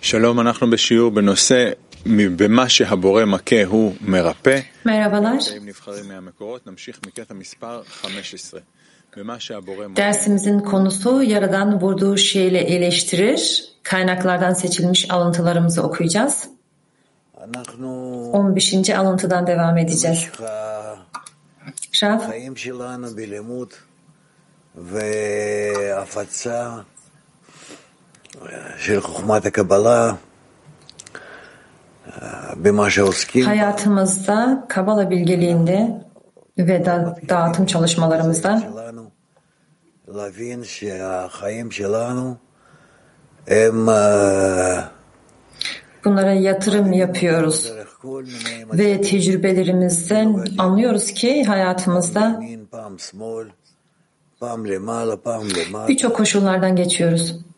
שלום, 0.00 0.40
אנחנו 0.40 0.70
בשיעור 0.70 1.10
בנושא 1.10 1.70
במה 2.06 2.68
שהבורא 2.68 3.24
מכה 3.24 3.64
הוא 3.64 3.94
מרפא. 4.00 4.60
Merhabalar. 4.86 5.40
קטעים 5.40 5.66
נבחרים 5.66 6.08
מהמקורות, 6.08 6.66
נמשיך 6.66 7.00
מקטע 7.06 7.34
מספר 7.34 7.82
15. 7.82 8.60
במה 9.16 9.40
שהבורא 9.40 9.86
maka 9.86 9.96
Dersimizin 9.96 10.58
konusu 10.60 11.22
Yaradan 11.22 11.80
vurduğu 11.80 12.16
şeyle 12.16 12.60
eleştirir. 12.60 13.64
Kaynaklardan 13.82 14.52
seçilmiş 14.52 15.10
alıntılarımızı 15.10 15.82
okuyacağız. 15.82 16.48
אנחנו 17.44 17.90
15. 18.32 18.90
alıntıdan 18.90 19.46
devam 19.46 19.78
edeceğiz. 19.78 20.28
במשך 21.94 22.20
Hayatımızda 33.45 34.65
Kabala 34.69 35.09
bilgeliğinde 35.09 36.01
ve 36.57 36.85
da, 36.85 37.17
dağıtım 37.29 37.65
çalışmalarımızda 37.65 38.63
bunlara 46.05 46.33
yatırım 46.33 46.93
yapıyoruz 46.93 47.73
ve 48.73 49.01
tecrübelerimizden 49.01 50.45
anlıyoruz 50.57 51.11
ki 51.11 51.43
hayatımızda 51.43 52.41
birçok 55.87 56.15
koşullardan 56.15 56.75
geçiyoruz. 56.75 57.48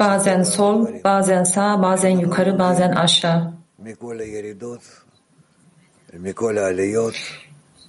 Bazen 0.00 0.42
sol, 0.42 0.86
bazen 1.04 1.44
sağ, 1.44 1.82
bazen 1.82 2.10
yukarı, 2.10 2.58
bazen 2.58 2.90
aşağı. 2.90 3.52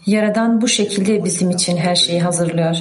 Yaradan 0.05 0.61
bu 0.61 0.67
şekilde 0.67 1.23
bizim 1.23 1.49
için 1.49 1.77
her 1.77 1.95
şeyi 1.95 2.21
hazırlıyor. 2.21 2.75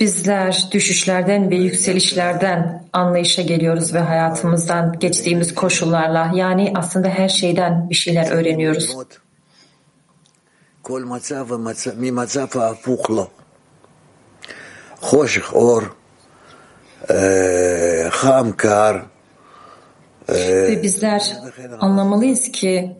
Bizler 0.00 0.68
düşüşlerden 0.72 1.50
ve 1.50 1.56
yükselişlerden 1.56 2.84
anlayışa 2.92 3.42
geliyoruz 3.42 3.94
ve 3.94 3.98
hayatımızdan 3.98 4.98
geçtiğimiz 4.98 5.54
koşullarla 5.54 6.32
yani 6.34 6.72
aslında 6.76 7.08
her 7.08 7.28
şeyden 7.28 7.90
bir 7.90 7.94
şeyler 7.94 8.30
öğreniyoruz. 8.30 8.96
Hoşik 15.02 15.56
or, 15.56 15.82
e, 17.10 18.08
ham 18.12 18.52
Ve 20.28 20.82
bizler 20.82 21.36
anlamalıyız 21.80 22.52
ki 22.52 22.96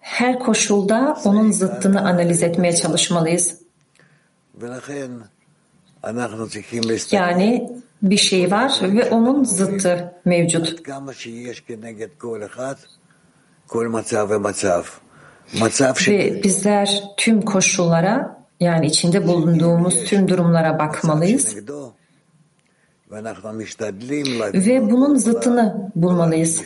her 0.00 0.38
koşulda 0.38 1.16
onun 1.24 1.52
zıttını 1.52 2.00
analiz 2.00 2.42
etmeye 2.42 2.74
çalışmalıyız. 2.74 3.58
Yani 7.12 7.70
bir 8.02 8.16
şey 8.16 8.50
var 8.50 8.78
ve 8.82 9.10
onun 9.10 9.44
zıttı 9.44 10.14
mevcut. 10.24 10.84
Ve 16.08 16.42
bizler 16.42 17.02
tüm 17.16 17.42
koşullara 17.42 18.45
yani 18.60 18.86
içinde 18.86 19.26
bulunduğumuz 19.26 20.04
tüm 20.04 20.28
durumlara 20.28 20.78
bakmalıyız 20.78 21.56
ve 24.54 24.90
bunun 24.90 25.16
zıtını 25.16 25.90
bulmalıyız. 25.94 26.62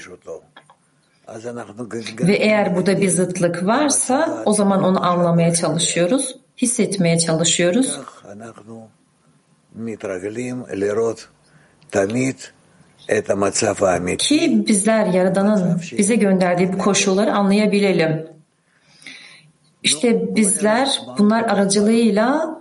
Ve 2.20 2.34
eğer 2.34 2.76
burada 2.76 3.00
bir 3.00 3.09
zıtlık 3.09 3.66
varsa 3.66 4.42
o 4.47 4.53
zaman 4.53 4.82
onu 4.82 5.06
anlamaya 5.06 5.54
çalışıyoruz, 5.54 6.37
hissetmeye 6.62 7.19
çalışıyoruz. 7.19 8.00
Ki 14.16 14.65
bizler 14.69 15.06
Yaradan'ın 15.06 15.81
bize 15.98 16.16
gönderdiği 16.16 16.72
bu 16.72 16.78
koşulları 16.78 17.32
anlayabilelim. 17.32 18.26
İşte 19.82 20.36
bizler 20.36 21.00
bunlar 21.18 21.42
aracılığıyla 21.42 22.60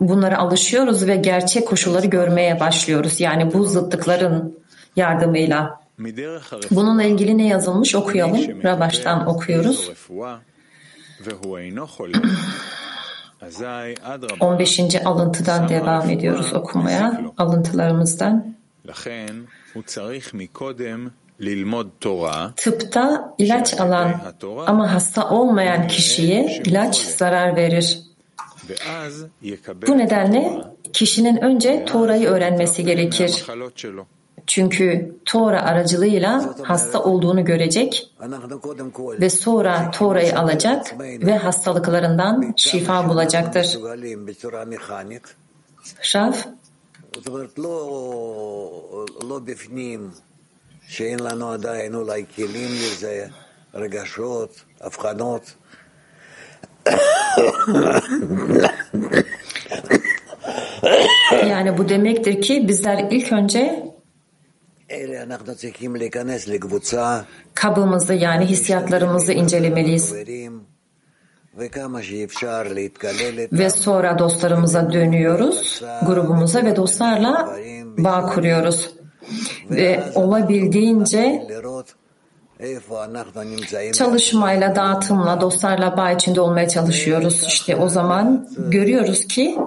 bunlara 0.00 0.38
alışıyoruz 0.38 1.06
ve 1.06 1.16
gerçek 1.16 1.68
koşulları 1.68 2.06
görmeye 2.06 2.60
başlıyoruz. 2.60 3.20
Yani 3.20 3.52
bu 3.52 3.64
zıtlıkların 3.64 4.58
yardımıyla. 4.96 5.80
Bununla 6.70 7.02
ilgili 7.02 7.38
ne 7.38 7.46
yazılmış 7.46 7.94
okuyalım. 7.94 8.62
Rabaş'tan 8.64 9.26
okuyoruz. 9.26 9.90
15. 14.40 14.80
alıntıdan 15.04 15.68
devam 15.68 16.10
ediyoruz 16.10 16.52
okumaya, 16.52 17.20
alıntılarımızdan. 17.38 18.54
Tıpta 22.56 23.34
ilaç 23.38 23.80
alan 23.80 24.20
ama 24.66 24.94
hasta 24.94 25.30
olmayan 25.30 25.88
kişiye 25.88 26.62
ilaç 26.64 26.96
zarar 26.96 27.56
verir. 27.56 28.00
Bu 29.86 29.98
nedenle 29.98 30.64
kişinin 30.92 31.36
önce 31.36 31.84
Tora'yı 31.84 32.28
öğrenmesi 32.28 32.84
gerekir. 32.84 33.44
Çünkü 34.46 35.16
Tora 35.24 35.62
aracılığıyla 35.62 36.54
hasta 36.62 37.02
olduğunu 37.02 37.44
görecek 37.44 38.12
ve 39.00 39.30
sonra 39.30 39.90
Tora'yı 39.90 40.38
alacak 40.38 40.94
ve 41.00 41.36
hastalıklarından 41.36 42.54
şifa 42.56 43.08
bulacaktır. 43.08 43.78
Rav, 46.14 46.32
שאין 50.89 51.19
לנו 51.19 51.51
עדיין 51.51 51.95
אולי 51.95 52.25
כלים 52.35 52.71
לזה, 52.71 53.27
רגשות, 53.73 54.63
הבחנות. 54.81 55.55
yani 61.49 61.77
bu 61.77 61.89
demektir 61.89 62.41
ki 62.41 62.67
bizler 62.67 62.97
ilk 63.11 63.31
önce 63.31 63.83
אלה 64.89 65.23
אנחנו 65.23 65.55
צריכים 65.55 65.95
להיכנס 65.95 66.47
לקבוצה, 66.47 67.21
kabımızı 67.53 68.13
yani 68.13 68.45
hissiyatlarımızı 68.45 69.33
incelemeliyiz. 69.33 70.05
חברים, 70.11 70.53
וכמה 71.57 72.01
שאפשר 72.03 72.63
להתקלל 72.77 73.35
Ve 73.51 73.65
איתם, 73.65 73.69
sonra 73.69 74.19
dostlarımıza 74.19 74.93
dönüyoruz, 74.93 75.81
grubumuza 76.07 76.65
ve 76.65 76.75
dostlarla 76.75 77.57
bağ 77.97 78.25
kuruyoruz. 78.25 78.95
ve 79.70 80.04
olabildiğince 80.14 81.46
çalışmayla, 83.92 84.76
dağıtımla, 84.76 85.40
dostlarla 85.40 85.96
bağ 85.96 86.12
içinde 86.12 86.40
olmaya 86.40 86.68
çalışıyoruz. 86.68 87.44
İşte 87.46 87.76
o 87.76 87.88
zaman 87.88 88.48
görüyoruz 88.58 89.26
ki 89.26 89.58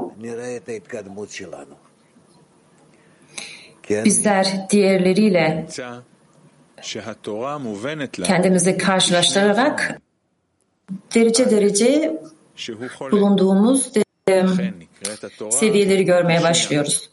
bizler 3.89 4.67
diğerleriyle 4.69 5.67
kendimizi 8.23 8.77
karşılaştırarak 8.77 10.01
derece 11.15 11.49
derece 11.51 12.21
bulunduğumuz 13.11 13.95
de, 13.95 14.03
seviyeleri 15.51 16.05
görmeye 16.05 16.43
başlıyoruz. 16.43 17.12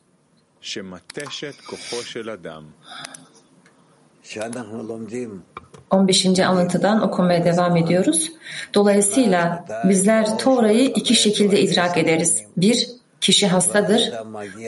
15. 5.91 6.39
anlatıdan 6.41 7.03
okumaya 7.03 7.45
devam 7.45 7.77
ediyoruz. 7.77 8.33
Dolayısıyla 8.75 9.65
bizler 9.85 10.39
Tora'yı 10.39 10.85
iki 10.85 11.15
şekilde 11.15 11.61
idrak 11.61 11.99
ederiz. 11.99 12.43
Bir, 12.57 12.89
kişi 13.21 13.47
hastadır. 13.47 14.13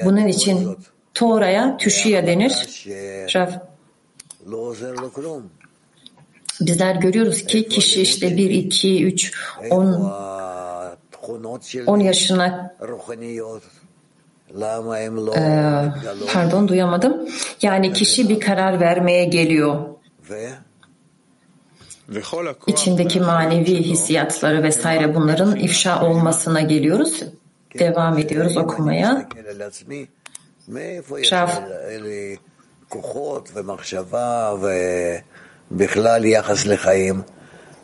Bunun 0.04 0.26
için 0.26 0.76
Tora'ya 1.14 1.76
tüşiya 1.76 2.26
denir. 2.26 2.52
Rav. 3.36 3.50
Bizler 6.60 6.94
görüyoruz 6.96 7.42
ki 7.46 7.68
kişi 7.68 8.02
işte 8.02 8.36
1, 8.36 8.50
2, 8.50 9.04
3, 9.06 9.32
10, 9.70 10.12
10 11.86 12.00
yaşına 12.00 12.76
Ee, 14.55 15.09
מתגלות? 15.09 16.33
pardon 16.33 16.67
duyamadım. 16.67 17.13
Yani 17.61 17.93
kişi 17.93 18.29
bir 18.29 18.39
karar 18.39 18.79
vermeye 18.79 19.25
geliyor. 19.25 19.75
ו- 20.29 20.57
וכל 22.09 22.47
הכוח 22.47 22.67
İçindeki 22.73 23.19
manevi 23.19 23.75
hissiyatları 23.75 24.63
vesaire 24.63 25.15
bunların 25.15 25.55
ifşa 25.55 26.01
olmasına 26.01 26.61
geliyoruz. 26.61 27.23
Devam 27.79 28.17
ediyoruz 28.17 28.57
okumaya. 28.57 29.11
להסתכל 29.13 29.47
על 29.53 29.61
עצמי 29.61 30.05
מאיפה 30.67 31.19
יש 31.19 31.33
Rav. 31.33 31.49
לי 32.05 32.35
כוחות 32.89 33.49
ומחשבה 33.53 34.53
ובכלל 35.71 36.25
יחס 36.25 36.65
לחיים? 36.65 37.21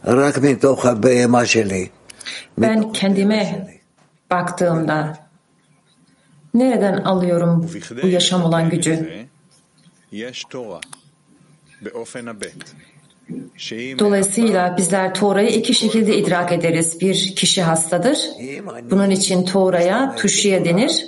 רק 0.06 0.38
מתוך 0.38 0.86
הבהמה 0.86 1.46
שלי. 1.46 1.88
Ben 2.62 2.92
kendime 2.94 3.68
baktığımda 4.32 5.18
Nereden 6.55 6.97
alıyorum 6.97 7.71
bu 8.03 8.07
yaşam 8.07 8.45
olan 8.45 8.71
gücü? 8.71 9.27
Dolayısıyla 13.99 14.77
bizler 14.77 15.15
Tora'yı 15.15 15.49
iki 15.49 15.75
şekilde 15.75 16.17
idrak 16.17 16.53
ederiz. 16.53 17.01
Bir 17.01 17.33
kişi 17.37 17.63
hastadır. 17.63 18.19
Bunun 18.91 19.11
için 19.11 19.45
Tora'ya 19.45 20.15
tuşiye 20.17 20.65
denir. 20.65 21.07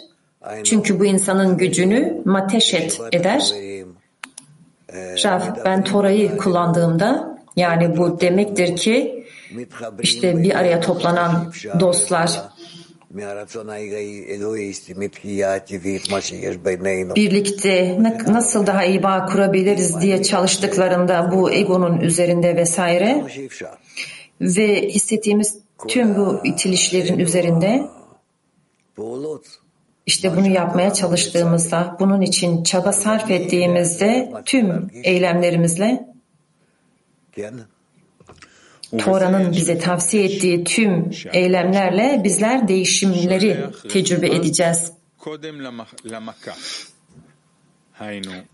Çünkü 0.65 1.01
bu 1.01 1.05
insanın 1.05 1.57
gücünü 1.59 2.23
mateşet 2.25 3.01
eder. 3.13 3.53
Raf, 5.25 5.65
ben 5.65 5.85
Tora'yı 5.85 6.37
kullandığımda 6.37 7.39
yani 7.57 7.97
bu 7.97 8.21
demektir 8.21 8.77
ki 8.77 9.27
işte 10.03 10.43
bir 10.43 10.59
araya 10.59 10.81
toplanan 10.81 11.53
dostlar 11.81 12.43
Birlikte 17.17 17.99
nasıl 18.29 18.67
daha 18.67 18.85
iyi 18.85 19.03
bağ 19.03 19.27
kurabiliriz 19.27 20.01
diye 20.01 20.23
çalıştıklarında 20.23 21.33
bu 21.33 21.51
egonun 21.51 22.01
üzerinde 22.01 22.57
vesaire 22.57 23.25
ve 24.41 24.89
hissettiğimiz 24.89 25.59
tüm 25.89 26.17
bu 26.17 26.41
itilişlerin 26.45 27.19
üzerinde 27.19 27.83
işte 30.07 30.37
bunu 30.37 30.49
yapmaya 30.49 30.93
çalıştığımızda, 30.93 31.97
bunun 32.01 32.21
için 32.21 32.63
çaba 32.63 32.93
sarf 32.93 33.31
ettiğimizde 33.31 34.33
tüm 34.45 34.91
eylemlerimizle 35.05 36.07
Tora'nın 38.99 39.53
bize 39.53 39.79
tavsiye 39.79 40.25
ettiği 40.25 40.65
tüm 40.65 41.11
eylemlerle 41.33 42.21
bizler 42.25 42.69
değişimleri 42.69 43.57
tecrübe 43.89 44.29
edeceğiz. 44.29 44.93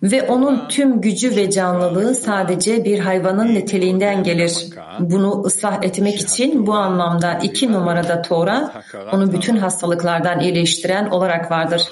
Ve 0.03 0.23
onun 0.23 0.69
tüm 0.69 1.01
gücü 1.01 1.37
ve 1.37 1.51
canlılığı 1.51 2.15
sadece 2.15 2.85
bir 2.85 2.99
hayvanın 2.99 3.55
niteliğinden 3.55 4.23
gelir. 4.23 4.67
Bunu 4.99 5.43
ıslah 5.47 5.83
etmek 5.83 6.21
için 6.21 6.67
bu 6.67 6.75
anlamda 6.75 7.39
iki 7.43 7.73
numarada 7.73 8.23
Tora, 8.23 8.73
onu 9.13 9.33
bütün 9.33 9.57
hastalıklardan 9.57 10.41
iyileştiren 10.41 11.07
olarak 11.07 11.51
vardır. 11.51 11.83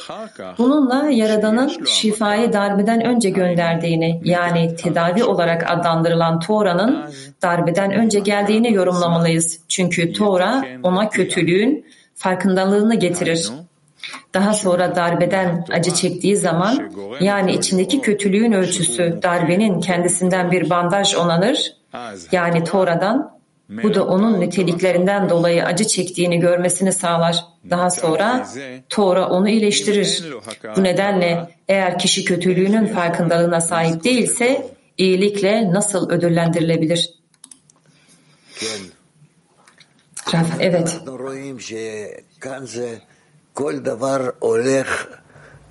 Bununla 0.59 1.11
Yaradan'ın 1.11 1.85
şifayı 1.85 2.53
darbeden 2.53 3.05
önce 3.05 3.31
gönderdiğini, 3.31 4.21
yani 4.25 4.77
tedavi 4.77 5.25
olarak 5.25 5.71
adlandırılan 5.71 6.41
Tora'nın 6.41 7.05
darbeden 7.43 7.93
önce 7.93 8.19
geldiğini 8.19 8.73
yorumlamalıyız. 8.73 9.59
Çünkü 9.69 10.13
Tora 10.13 10.65
ona 10.83 11.09
kötülüğün 11.09 11.87
farkındalığını 12.15 12.95
getirir. 12.95 13.51
Daha 14.35 14.55
sonra 14.55 14.97
darbeden 14.97 15.65
acı 15.73 15.95
çektiği 15.95 16.37
zaman 16.37 16.91
yani 17.21 17.53
içindeki 17.53 18.01
kötülüğün 18.01 18.53
ölçüsü 18.53 19.19
darbenin 19.23 19.81
kendisinden 19.81 20.51
bir 20.51 20.71
bandaj 20.71 21.15
onanır 21.15 21.77
yani 22.33 22.65
Tora'dan 22.65 23.35
bu 23.69 23.95
da 23.95 24.07
onun 24.07 24.41
niteliklerinden 24.41 25.31
dolayı 25.31 25.65
acı 25.65 25.85
çektiğini 25.85 26.41
görmesini 26.41 26.93
sağlar. 26.93 27.45
Daha 27.71 27.91
sonra 27.91 28.49
Tora 28.89 29.29
onu 29.29 29.49
iyileştirir. 29.49 30.25
Bu 30.77 30.85
nedenle 30.85 31.49
eğer 31.69 31.99
kişi 31.99 32.25
kötülüğünün 32.25 32.87
farkındalığına 32.87 33.61
sahip 33.61 34.05
değilse 34.05 34.71
iyilikle 34.99 35.73
nasıl 35.73 36.11
ödüllendirilebilir? 36.11 37.11
Evet. 40.61 41.01
אנחנו 43.56 43.64
רואים 43.64 43.84
שכאן 43.84 43.90
זה 43.90 43.90
כל 43.90 43.96
דבר 43.96 44.30
הולך 44.40 45.06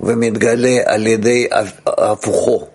ומתגלה 0.00 0.78
על 0.86 1.06
ידי 1.06 1.48
הפוכו. 1.86 2.66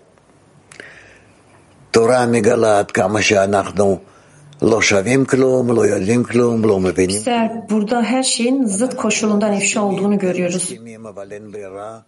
תורה 1.90 2.26
מגלה 2.26 2.78
עד 2.78 2.90
כמה 2.90 3.22
שאנחנו 3.22 3.98
לא 4.62 4.82
שווים 4.82 5.24
כלום, 5.24 5.72
לא 5.72 5.86
יודעים 5.86 6.24
כלום, 6.24 6.64
לא 6.64 6.80
מבינים. 6.80 7.20
Bizler 7.20 7.70
burada 7.70 8.02
her 8.02 8.22
şeyin 8.22 8.66
zıt 8.66 8.96
koşulundan 8.96 9.52
ifşa 9.52 9.82
olduğunu 9.82 10.18
görüyoruz. 10.18 10.72
מסכימים, 10.72 11.06
אבל 11.06 11.32
אין 11.32 11.52
ברירה. 11.52 12.00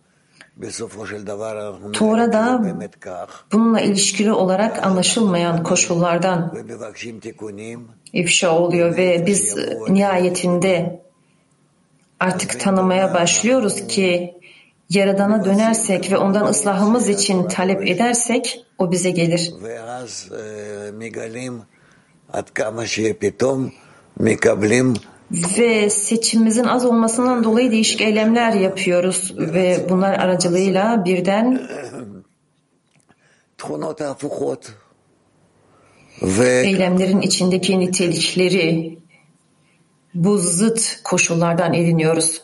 בסופו 0.58 1.06
של 1.06 1.24
דבר 1.24 1.68
אנחנו 1.68 1.92
תורה 1.92 2.26
מבינים 2.26 2.56
באמת 2.62 2.94
כך, 2.94 3.44
Bununla 3.52 3.80
ilişkili 3.80 4.32
olarak 4.32 4.86
anlaşılmayan 4.86 5.62
koşullardan 5.62 6.52
ומבקשים 6.54 7.20
תיקונים, 7.20 7.88
ifşa 8.12 8.50
oluyor 8.50 8.96
ve 8.96 9.24
biz 9.26 9.56
nihayetinde 9.88 11.00
artık 12.21 12.59
tanımaya 12.59 13.13
başlıyoruz 13.13 13.87
ki 13.87 14.35
Yaradan'a 14.89 15.45
dönersek 15.45 16.11
ve 16.11 16.17
ondan 16.17 16.45
ıslahımız 16.45 17.09
için 17.09 17.47
talep 17.47 17.87
edersek 17.87 18.65
o 18.77 18.91
bize 18.91 19.09
gelir. 19.11 19.53
Ve 25.57 25.89
seçimimizin 25.89 26.63
az 26.63 26.85
olmasından 26.85 27.43
dolayı 27.43 27.71
değişik 27.71 28.01
eylemler 28.01 28.53
yapıyoruz 28.53 29.33
ve 29.37 29.85
bunlar 29.89 30.13
aracılığıyla 30.13 31.05
birden 31.05 31.69
eylemlerin 36.65 37.21
içindeki 37.21 37.79
nitelikleri 37.79 39.00
bu 40.13 40.37
zıt 40.37 40.99
koşullardan 41.03 41.73
ediniyoruz 41.73 42.41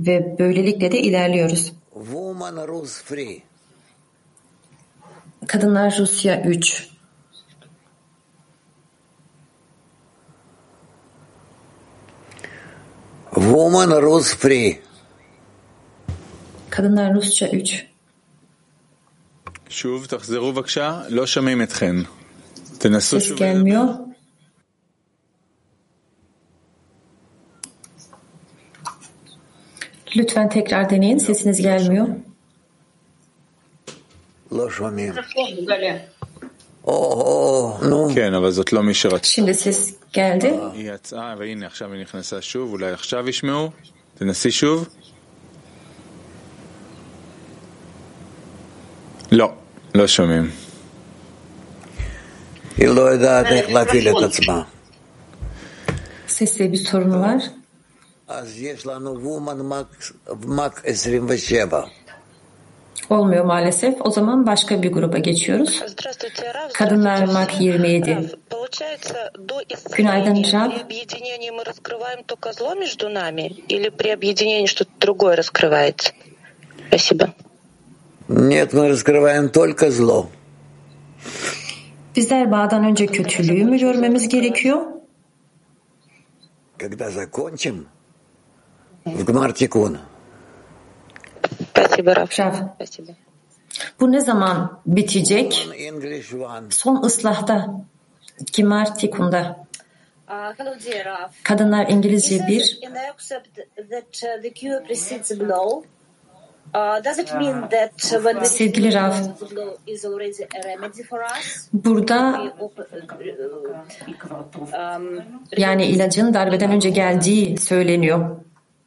ve 0.00 0.36
böylelikle 0.38 0.92
de 0.92 1.00
ilerliyoruz. 1.00 1.72
Woman 1.94 2.68
Rus 2.68 3.02
Free. 3.02 3.42
Kadınlar 5.46 5.98
Rusya 5.98 6.42
3. 6.42 6.88
Woman 13.34 14.02
Rus 14.02 14.36
Free. 14.36 14.80
Kadınlar 16.70 17.14
Rusça 17.14 17.48
3. 17.48 17.86
Şuv 19.68 20.04
tahzeru 20.04 20.56
bakşa, 20.56 21.06
lo 21.10 21.26
şamim 21.26 21.60
etken. 21.60 22.06
Ses 23.00 23.34
gelmiyor. 23.34 24.07
Lütfen 30.17 30.49
tekrar 30.49 30.89
deneyin. 30.89 31.17
Sesiniz 31.17 31.61
gelmiyor. 31.61 32.07
לא 34.51 34.69
שומעים. 34.69 35.13
או, 36.85 37.77
נו. 37.89 38.09
כן, 38.15 38.33
אבל 38.33 38.51
זאת 38.51 38.73
לא 38.73 38.83
מי 38.83 38.93
שרצה. 38.93 39.27
Şimdi 39.27 39.53
ses 39.53 39.93
geldi. 40.13 40.47
היא 40.73 40.91
יצאה, 40.91 41.35
והנה 41.37 41.65
עכשיו 41.65 41.93
היא 41.93 42.01
נכנסה 42.01 42.41
שוב, 42.41 42.71
אולי 42.71 42.91
עכשיו 42.91 43.29
ישמעו. 43.29 43.69
תנסי 44.17 44.51
שוב. 44.51 44.87
לא, 49.31 49.51
לא 49.95 50.07
שומעים. 50.07 50.49
היא 52.77 52.87
לא 52.87 53.01
יודעת 53.01 53.45
איך 53.45 53.69
להפעיל 53.69 54.09
את 54.09 54.23
עצמה. 54.23 54.63
Sesle 56.27 56.71
bir 56.71 56.77
sorunu 56.77 57.19
var. 57.21 57.56
Olmuyor 63.09 63.45
maalesef. 63.45 63.95
O 64.01 64.11
zaman 64.11 64.47
başka 64.47 64.83
bir 64.83 64.91
gruba 64.91 65.17
geçiyoruz. 65.17 65.81
Здравствуйте, 65.87 66.53
Рав. 66.53 66.73
Kadınlar 66.73 67.15
Здравствуйте 67.17 67.39
Мак 67.39 67.49
всем. 67.51 67.61
27. 67.61 68.15
Рав, 68.15 68.25
Получается, 68.49 69.31
до 69.49 69.55
Günaydın, 69.97 70.33
исцеления 70.35 70.53
Рав. 70.53 70.71
при 70.73 70.81
объединении 70.81 71.51
мы 71.51 71.63
раскрываем 71.65 72.23
только 72.27 72.53
зло 72.53 72.75
между 72.75 73.09
нами 73.09 73.45
или 73.67 73.89
при 73.89 74.09
объединении 74.09 74.67
что-то 74.67 74.91
другое 74.99 75.35
раскрывается? 75.35 76.13
Спасибо. 76.87 77.25
Нет, 78.29 78.73
мы 78.73 78.87
раскрываем 78.89 79.49
только 79.49 79.91
зло. 79.91 80.29
Bizler 82.15 82.51
bağdan 82.51 82.83
önce 82.85 83.05
kötülüğü 83.07 83.63
mü 83.65 83.77
görmemiz 83.77 84.27
gerekiyor? 84.29 84.81
Когда 86.77 87.09
закончим, 87.09 87.17
в 87.19 87.31
Гмар 87.33 87.51
Тикун, 87.63 87.87
Спасибо, 91.71 92.15
Рав. 92.15 92.39
Rav, 92.39 92.55
Спасибо. 92.75 93.15
bu 93.99 94.11
ne 94.11 94.21
zaman 94.21 94.79
bitecek? 94.85 95.67
English 95.77 96.33
One. 96.33 96.71
Son 96.71 97.03
ıslahta. 97.03 97.67
Kimar 98.51 98.95
Tikun'da. 98.95 99.65
Uh, 100.29 100.33
hello, 100.57 100.73
dear 100.85 101.05
Raf. 101.05 101.43
Kadınlar 101.43 101.87
He 101.87 101.93
İngilizce 101.93 102.37
says 102.37 102.49
1. 102.49 102.79
in 102.81 102.93
the 102.93 102.99
excerpt 103.13 103.55
that 103.89 104.23
uh, 104.23 104.41
the 104.41 104.53
cure 104.53 104.83
precedes 104.87 105.27
the 105.27 105.39
blow. 105.39 105.83
Uh, 106.73 107.03
does 107.03 107.19
it 107.19 107.33
mean 107.35 107.61
that 107.69 107.91
when 108.23 108.35
we 108.35 108.45
Sevgili 108.45 108.93
Raf, 108.93 109.15
is 109.87 110.05
already 110.05 110.43
a 110.43 110.67
remedy 110.67 111.03
for 111.03 111.19
us? 111.23 111.69
burada 111.73 112.41
We 112.43 112.63
open, 112.63 112.85
uh, 114.29 114.97
um, 114.97 115.21
yani 115.57 115.85
ilacın 115.85 116.33
darbeden 116.33 116.71
önce 116.71 116.89
geldiği 116.89 117.57
söyleniyor. 117.57 118.35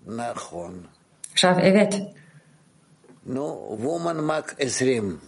נכון. 0.06 0.88
Raf 1.42 1.58
evet. 1.62 1.94
Ну, 3.26 3.76
Woman 3.84 4.20
Mac 4.30 4.54
20. 4.58 5.20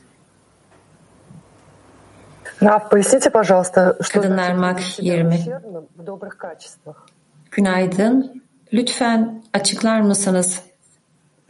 Раф, 2.61 2.89
поясните, 2.91 3.31
пожалуйста, 3.31 3.97
что 4.01 4.21
Kadınlar 4.21 4.55
значит 4.55 4.61
Mak 4.61 4.79
вести 4.79 5.03
себя 5.03 5.17
20. 5.17 5.41
ущербно 5.41 5.85
в 5.97 6.03
добрых 6.03 6.39
качествах? 6.39 7.07
Günaydın. 7.51 8.43
Lütfen 8.73 9.43
açıklar 9.53 10.01
mısınız? 10.01 10.61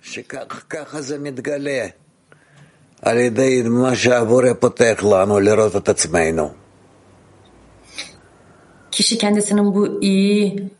שככה 0.02 1.00
זה 1.00 1.18
מתגלה 1.18 1.86
על 3.02 3.18
ידי 3.18 3.62
מה 3.62 3.96
שהבורא 3.96 4.54
פותח 4.60 5.04
לנו 5.04 5.40
לראות 5.40 5.76
את 5.76 5.88
עצמנו. 5.88 6.50
Kişi 8.90 9.18
kendisinin 9.18 9.74
bu 9.74 10.02
iyi 10.02 10.70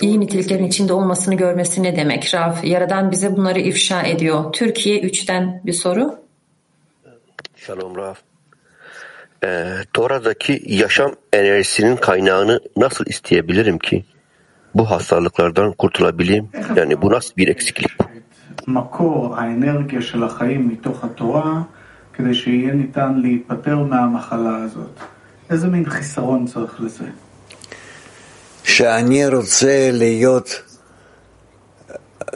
iyi 0.00 0.20
niteliklerin 0.20 0.64
içinde 0.64 0.92
olmasını 0.92 1.34
görmesi 1.34 1.82
ne 1.82 1.96
demek? 1.96 2.34
Raf, 2.34 2.64
Yaradan 2.64 3.10
bize 3.10 3.36
bunları 3.36 3.60
ifşa 3.60 4.02
ediyor. 4.02 4.52
Türkiye 4.52 5.00
3'ten 5.00 5.62
bir 5.66 5.72
soru. 5.72 6.18
Shalom 7.56 7.96
Rav. 7.96 8.14
Ee, 9.44 9.66
Tora'daki 9.92 10.62
yaşam 10.66 11.14
enerjisinin 11.32 11.96
kaynağını 11.96 12.60
nasıl 12.76 13.06
isteyebilirim 13.06 13.78
ki 13.78 14.04
bu 14.74 14.90
hastalıklardan 14.90 15.72
kurtulabileyim? 15.72 16.48
Yani 16.76 17.02
bu 17.02 17.10
nasıl 17.10 17.36
bir 17.36 17.48
eksiklik 17.48 18.00
bu? 18.00 18.04
מקור 18.68 19.38
האנרגיה 19.38 20.02
של 20.02 20.24
החיים 20.24 20.68
מתוך 20.68 21.04
התורה 21.04 21.62
כדי 22.12 22.34
שיהיה 22.34 22.74
ניתן 22.74 23.20
להיפטר 23.22 23.78
מהמחלה 23.78 24.56
הזאת. 24.56 25.00
איזה 25.50 25.68
מין 25.68 25.84
חיסרון 25.84 26.46
צריך 26.46 26.80
לזה? 26.80 27.04
שאני 28.70 29.26
רוצה 29.26 29.90
להיות 29.92 30.48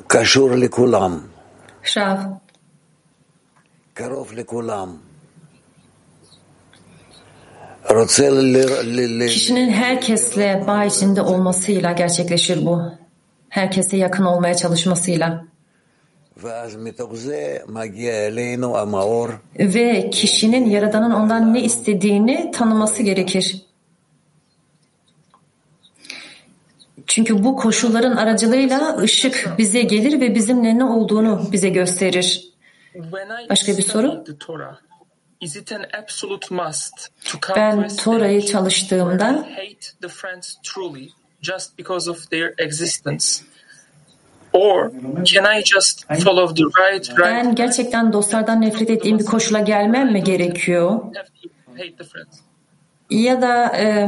קשור 0.07 0.51
לכולם, 0.51 1.21
Raf, 1.85 2.19
קרוב 3.95 4.33
לכולם. 4.33 4.97
רוצה 7.91 8.31
ל... 8.31 8.57
ל... 8.83 9.23
ל... 9.23 9.29
kişinin 9.29 9.71
herkesle 9.71 10.65
bağ 10.67 10.85
içinde 10.85 11.23
olmasıyla 11.23 11.93
gerçekleşir 11.93 12.67
bu. 12.67 12.83
Herkese 13.49 13.97
yakın 13.97 14.25
olmaya 14.25 14.55
çalışmasıyla. 14.55 15.45
ואז 16.43 16.77
מתוך 16.77 17.15
זה 17.15 17.59
מגיע 17.69 18.27
אלינו 18.27 18.79
המאור 18.79 19.29
Ve 19.59 20.11
kişinin 20.11 20.71
Yaradan'ın 20.71 21.11
ondan 21.11 21.55
ne 21.55 21.61
istediğini 21.61 22.51
tanıması 22.51 23.03
gerekir. 23.03 23.64
Çünkü 27.08 27.44
bu 27.44 27.56
koşulların 27.56 28.16
aracılığıyla 28.16 28.98
ışık 28.98 29.54
bize 29.58 29.82
gelir 29.82 30.22
ve 30.22 30.36
bizimle 30.36 30.78
ne 30.78 30.84
olduğunu 30.84 31.48
bize 31.52 31.70
gösterir. 31.70 32.50
Başka 33.50 33.78
bir 33.78 33.82
soru? 33.82 34.26
Ben 37.56 37.88
Tora'yı 37.88 38.46
çalıştığımda 38.46 39.48
just 41.42 41.78
because 41.78 42.12
of 42.12 42.30
their 42.30 42.54
existence? 42.58 43.44
Or 44.54 44.92
can 45.24 45.46
I 45.46 45.62
just 45.62 46.06
follow 46.24 46.54
the 46.54 46.64
right 46.64 47.10
right 47.10 47.20
ben 47.20 47.56
gerçekten 47.56 48.14
dostlardan 48.14 48.62
nefret 48.62 48.90
ettiğim 48.90 49.20
bir 49.20 49.26
koşula 49.26 49.60
gelmem 49.60 50.12
mi 50.12 50.24
gerekiyor? 50.24 51.02
Ya 53.10 53.42
da 53.42 53.78
e, 53.78 54.08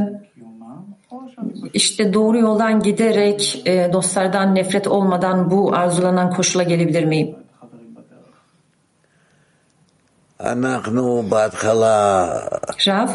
işte 1.73 2.13
doğru 2.13 2.37
yoldan 2.37 2.79
giderek 2.79 3.61
e, 3.65 3.89
dostlardan 3.93 4.55
nefret 4.55 4.87
olmadan 4.87 5.51
bu 5.51 5.73
arzulanan 5.73 6.29
koşula 6.29 6.63
gelebilir 6.63 7.03
miyim? 7.03 7.35
Rav, 12.87 13.09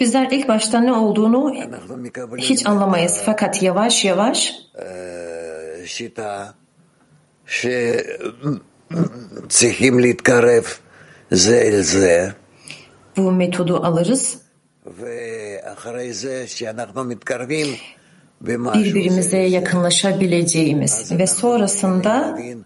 Bizler 0.00 0.28
ilk 0.30 0.48
başta 0.48 0.80
ne 0.80 0.92
olduğunu 0.92 1.54
hiç 2.38 2.66
anlamayız. 2.66 3.22
Fakat 3.24 3.62
yavaş 3.62 4.04
yavaş 4.04 4.54
שצריכים 9.47 9.99
להתקרב 9.99 10.63
זה 11.31 11.61
אל 11.61 11.81
זה, 11.81 12.29
bu 13.17 13.31
metodu 13.31 13.85
alırız. 13.85 14.37
ואחרי 14.85 16.13
זה 16.13 16.43
שאנחנו 16.47 17.03
מתקרבים 17.03 17.67
במשהו, 18.41 18.83
Birbirimize 18.83 19.37
yakınlaşabileceğimiz 19.37 21.11
ve 21.17 21.27
sonrasında 21.27 22.35
נבין 22.35 22.63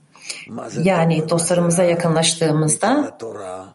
מה 0.47 0.69
זה 0.69 0.81
yani 0.83 1.29
dostlarımıza 1.29 1.83
yakınlaştığımızda 1.83 2.89
התורה. 3.07 3.73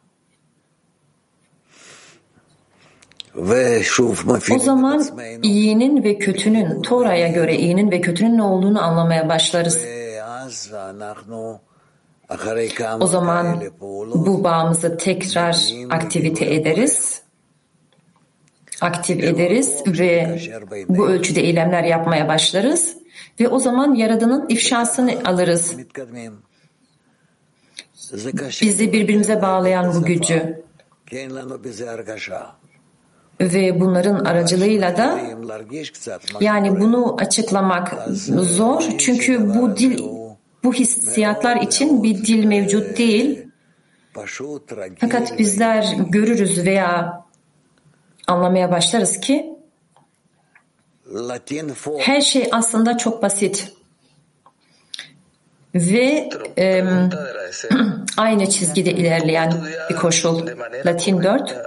ושוב 3.35 4.23
o 4.29 4.33
מפעילים 4.33 4.61
את 4.61 4.65
zaman 4.65 4.99
עצמנו. 4.99 5.43
iyinin 5.43 6.05
ve 6.05 6.19
kötünün 6.19 6.83
Tora'ya 6.83 7.29
göre 7.29 7.57
iyinin 7.57 7.91
ve 7.91 8.01
kötünün 8.01 8.39
ne 8.39 8.43
olduğunu 8.43 8.83
anlamaya 8.83 9.29
başlarız. 9.29 9.79
O 13.02 13.08
zaman 13.08 13.64
bu 14.16 14.44
bağımızı 14.44 14.98
tekrar 14.98 15.74
aktivite 15.90 16.54
ederiz. 16.54 17.22
Aktif 18.82 19.24
ederiz 19.24 19.84
ve 19.88 20.40
bu 20.90 21.08
ölçüde 21.08 21.42
eylemler 21.42 21.84
yapmaya 21.84 22.28
başlarız 22.28 22.98
ve 23.40 23.48
o 23.48 23.60
zaman 23.60 23.94
Yaradan'ın 23.94 24.50
ifşasını 24.50 25.14
alırız. 25.26 25.78
Bizi 28.62 28.94
birbirimize 28.94 29.42
bağlayan 29.42 29.94
bu 29.96 30.04
gücü 30.04 30.64
ve 33.42 33.80
bunların 33.80 34.26
aracılığıyla 34.26 34.98
da 34.98 35.20
yani 36.42 36.80
bunu 36.80 37.16
açıklamak 37.20 37.96
zor. 38.10 38.84
çünkü 38.98 39.56
bu 39.56 39.78
dil 39.78 40.17
bu 40.64 40.74
hissiyatlar 40.74 41.62
için 41.62 42.04
bir 42.04 42.26
dil 42.26 42.46
mevcut 42.46 42.98
değil. 42.98 43.48
Fakat 45.00 45.40
bizler 45.40 45.96
görürüz 46.10 46.66
veya 46.66 47.22
anlamaya 48.28 48.72
başlarız 48.72 49.20
ki 49.20 49.58
her 52.00 52.22
şey 52.22 52.50
aslında 52.52 52.98
çok 52.98 53.24
basit 53.24 53.74
ve 55.76 56.30
e, 56.58 56.84
aynı 58.18 58.50
çizgide 58.50 58.92
ilerleyen 58.92 59.54
bir 59.90 59.96
koşul. 59.96 60.48
Latin 60.86 61.24
4 61.24 61.58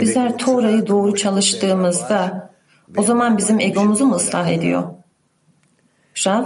Bizler 0.00 0.38
Tora'yı 0.38 0.86
doğru 0.86 1.14
çalıştığımızda 1.16 2.50
o 2.96 3.02
zaman 3.02 3.38
bizim 3.38 3.60
egomuzu 3.60 4.06
mu 4.06 4.14
ıslah 4.14 4.48
ediyor? 4.48 4.82
Rav, 6.26 6.44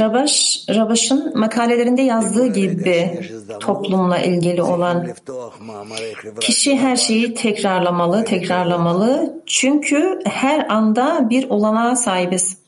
Rabaş, 0.00 0.64
Rabaş'ın 0.68 1.38
makalelerinde 1.38 2.02
yazdığı 2.02 2.46
gibi 2.46 3.20
toplumla 3.60 4.18
ilgili 4.18 4.62
olan 4.62 5.08
kişi 6.40 6.76
her 6.76 6.96
şeyi 6.96 7.34
tekrarlamalı, 7.34 8.24
tekrarlamalı. 8.24 9.42
Çünkü 9.46 10.18
her 10.24 10.66
anda 10.68 11.30
bir 11.30 11.50
olanağa 11.50 11.96
sahibiz. 11.96 12.58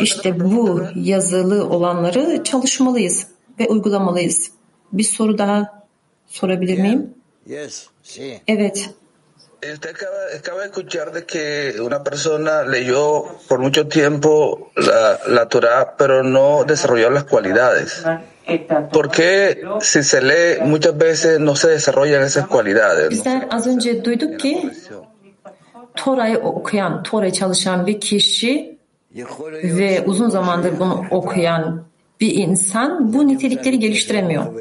İşte 0.00 0.40
bu 0.40 0.82
yazılı 0.94 1.68
olanları 1.68 2.44
çalışmalıyız 2.44 3.26
ve 3.60 3.68
uygulamalıyız. 3.68 4.57
Bir 4.92 5.04
soru 5.04 5.38
daha 5.38 5.84
sorabilir 6.26 6.78
miyim? 6.78 7.14
Yes, 7.46 7.86
sí. 8.02 8.40
Evet. 8.46 8.90
Usted 9.62 9.90
acaba, 9.90 10.16
acaba 10.38 10.60
de 10.60 10.66
escuchar 10.66 11.12
de 11.12 11.26
que 11.26 11.80
una 11.80 12.04
persona 12.04 12.62
leyó 12.62 13.24
por 13.48 13.58
mucho 13.58 13.88
tiempo 13.88 14.70
la, 14.76 15.18
la 15.26 15.48
Torah, 15.48 15.96
pero 15.98 16.22
no 16.22 16.64
desarrolló 16.64 17.10
las 17.10 17.24
cualidades. 17.24 18.04
¿Por 18.92 19.10
qué 19.10 19.60
si 19.80 20.02
se 20.04 20.22
lee 20.22 20.62
muchas 20.64 20.96
veces 20.96 21.40
no 21.40 21.56
se 21.56 21.68
desarrollan 21.68 22.22
esas 22.22 22.46
cualidades? 22.46 23.04
no? 23.04 23.10
Bizler 23.10 23.46
az 23.50 23.66
önce 23.66 24.04
duyduk 24.04 24.40
ki 24.40 24.70
Tora'yı 25.96 26.38
okuyan, 26.38 27.02
Tora'yı 27.02 27.32
çalışan 27.32 27.86
bir 27.86 28.00
kişi 28.00 28.78
ve 29.52 30.04
uzun 30.06 30.28
zamandır 30.28 30.78
bunu 30.78 31.04
okuyan 31.10 31.87
bir 32.20 32.34
insan 32.34 33.12
bu 33.12 33.28
nitelikleri 33.28 33.78
geliştiremiyor. 33.78 34.54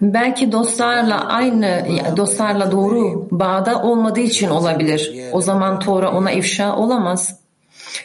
Belki 0.00 0.52
dostlarla 0.52 1.28
aynı, 1.28 1.86
dostlarla 2.16 2.72
doğru 2.72 3.28
bağda 3.30 3.82
olmadığı 3.82 4.20
için 4.20 4.50
olabilir. 4.50 5.14
O 5.32 5.40
zaman 5.40 5.80
Tora 5.80 6.12
ona 6.12 6.32
ifşa 6.32 6.76
olamaz. 6.76 7.40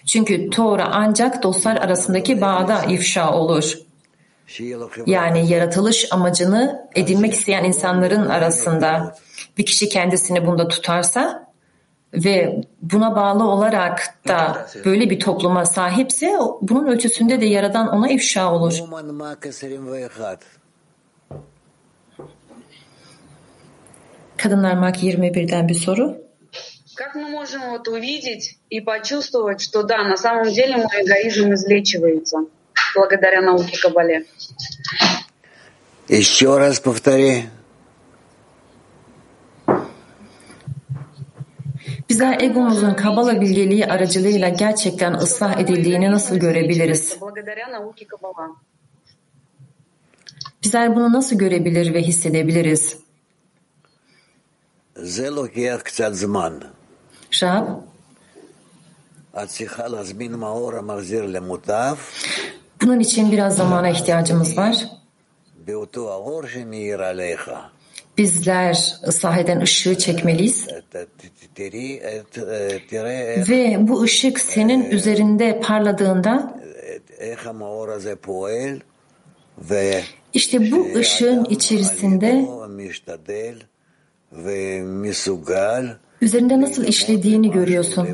Çünkü 0.05 0.49
Tora 0.49 0.89
ancak 0.91 1.43
dostlar 1.43 1.75
arasındaki 1.75 2.41
bağda 2.41 2.83
ifşa 2.83 3.31
olur. 3.33 3.77
Yani 5.05 5.51
yaratılış 5.51 6.11
amacını 6.11 6.89
edinmek 6.95 7.33
isteyen 7.33 7.63
insanların 7.63 8.29
arasında 8.29 9.15
bir 9.57 9.65
kişi 9.65 9.89
kendisini 9.89 10.47
bunda 10.47 10.67
tutarsa 10.67 11.44
ve 12.14 12.62
buna 12.82 13.16
bağlı 13.16 13.44
olarak 13.44 14.14
da 14.28 14.66
böyle 14.84 15.10
bir 15.10 15.20
topluma 15.20 15.66
sahipse 15.66 16.38
bunun 16.60 16.86
ölçüsünde 16.86 17.40
de 17.40 17.46
yaradan 17.46 17.88
ona 17.88 18.08
ifşa 18.08 18.52
olur. 18.52 18.74
Kadınlar 24.36 24.74
Mak 24.74 25.02
21'den 25.02 25.68
bir 25.68 25.74
soru. 25.74 26.16
Как 27.00 27.14
мы 27.14 27.28
можем 27.30 27.62
вот 27.70 27.88
увидеть 27.88 28.58
и 28.68 28.82
почувствовать, 28.82 29.62
что 29.62 29.82
да, 29.84 30.04
на 30.04 30.18
самом 30.18 30.52
деле 30.52 30.76
мой 30.76 30.96
эгоизм 31.02 31.54
излечивается 31.54 32.38
благодаря 32.94 33.40
науке 33.40 33.78
Кабале? 33.80 34.26
Еще 36.08 36.58
раз 36.58 36.78
повтори. 36.80 37.48
Bizler 42.09 42.41
egomuzun 42.41 42.93
kabala 42.93 43.41
bilgeliği 43.41 43.85
aracılığıyla 43.85 44.49
gerçekten 44.49 45.13
ıslah 45.13 45.59
edildiğini 45.59 46.11
nasıl 46.11 46.35
görebiliriz? 46.37 47.17
Bizler 50.63 50.95
bunu 50.95 51.13
nasıl 51.13 51.37
görebilir 51.37 51.93
ve 51.93 52.01
hissedebiliriz? 52.01 52.97
Rab, 57.43 57.67
bunun 62.81 62.99
için 62.99 63.31
biraz 63.31 63.55
zamana 63.57 63.89
ihtiyacımız 63.89 64.57
var. 64.57 64.75
Bizler 68.17 68.95
ıslah 69.07 69.37
eden 69.37 69.61
ışığı 69.61 69.97
çekmeliyiz. 69.97 70.67
Ve 73.49 73.77
bu 73.79 74.01
ışık 74.01 74.39
senin 74.39 74.89
üzerinde 74.89 75.59
parladığında 75.59 76.61
işte 80.33 80.71
bu 80.71 80.87
ışığın 80.95 81.45
içerisinde 81.45 82.47
üzerinde 86.21 86.61
nasıl 86.61 86.85
işlediğini 86.85 87.51
görüyorsun. 87.51 88.07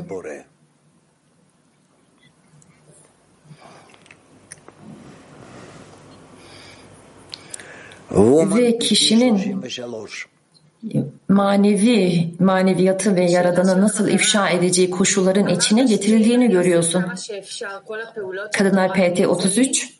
Ve 8.56 8.78
kişinin 8.78 9.62
manevi 11.28 12.28
maneviyatı 12.38 13.16
ve 13.16 13.30
yaradanı 13.30 13.80
nasıl 13.80 14.08
ifşa 14.08 14.50
edeceği 14.50 14.90
koşulların 14.90 15.48
içine 15.48 15.84
getirildiğini 15.84 16.50
görüyorsun. 16.50 17.04
Kadınlar 18.52 18.92
PT 18.92 19.26
33 19.26 19.90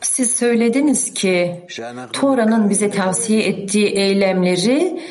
siz 0.00 0.30
söylediniz 0.30 1.14
ki 1.14 1.64
Tora'nın 2.12 2.70
bize 2.70 2.90
tavsiye 2.90 3.42
ettiği 3.42 3.86
eylemleri 3.86 5.02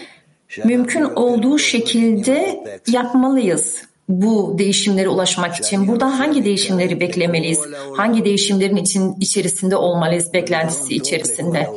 mümkün 0.66 1.04
olduğu 1.04 1.60
şekilde 1.60 2.64
yapmalıyız 2.88 3.87
bu 4.08 4.56
değişimlere 4.58 5.10
ulaşmak 5.10 5.56
için. 5.56 5.88
Burada 5.88 6.20
hangi 6.20 6.46
değişimleri 6.46 7.00
beklemeliyiz? 7.00 7.60
Hangi 7.98 8.26
değişimlerin 8.26 8.76
için 8.76 9.16
içerisinde 9.20 9.76
olmalıyız 9.76 10.34
beklentisi 10.34 10.96
içerisinde? 10.96 11.68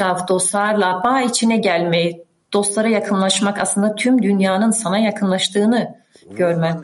Rav 0.00 0.28
dostlarla 0.28 1.00
bağ 1.04 1.20
içine 1.22 1.56
gelmeyi, 1.56 2.24
dostlara 2.52 2.88
yakınlaşmak 2.88 3.58
aslında 3.58 3.94
tüm 3.94 4.22
dünyanın 4.22 4.70
sana 4.70 4.98
yakınlaştığını 4.98 5.94
görmen. 6.30 6.82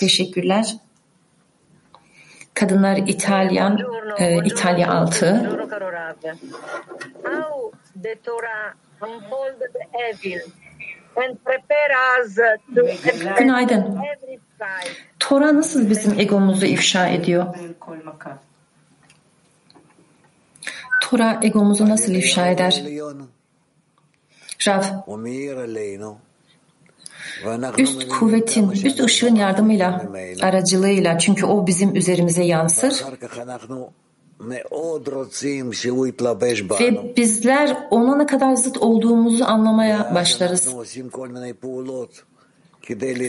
Teşekkürler. 0.00 0.76
Kadınlar 2.54 2.96
İtalyan, 2.96 3.78
e, 4.18 4.36
İtalya 4.44 4.90
6. 4.90 5.50
Günaydın. 13.38 13.98
Tora 15.18 15.54
nasıl 15.54 15.90
bizim 15.90 16.20
egomuzu 16.20 16.66
ifşa 16.66 17.08
ediyor? 17.08 17.46
Tora 21.02 21.40
egomuzu 21.42 21.88
nasıl 21.88 22.12
ifşa 22.14 22.46
eder? 22.46 22.82
Rav, 24.66 24.82
üst 27.78 28.08
kuvvetin, 28.08 28.70
üst 28.70 29.00
ışığın 29.00 29.34
yardımıyla, 29.34 30.02
aracılığıyla 30.42 31.18
çünkü 31.18 31.46
o 31.46 31.66
bizim 31.66 31.96
üzerimize 31.96 32.42
yansır 32.44 33.04
ve 36.80 37.16
bizler 37.16 37.86
ona 37.90 38.16
ne 38.16 38.26
kadar 38.26 38.54
zıt 38.54 38.78
olduğumuzu 38.78 39.44
anlamaya 39.44 40.14
başlarız. 40.14 40.74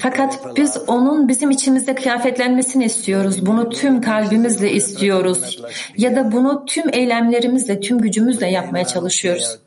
Fakat 0.01 0.57
biz 0.57 0.77
onun 0.87 1.27
bizim 1.27 1.51
içimizde 1.51 1.95
kıyafetlenmesini 1.95 2.85
istiyoruz. 2.85 3.45
Bunu 3.45 3.69
tüm 3.69 4.01
kalbimizle 4.01 4.71
istiyoruz. 4.71 5.61
Ya 5.97 6.15
da 6.15 6.31
bunu 6.31 6.65
tüm 6.65 6.93
eylemlerimizle, 6.93 7.79
tüm 7.79 7.97
gücümüzle 7.99 8.47
yapmaya 8.47 8.85
çalışıyoruz. 8.85 9.57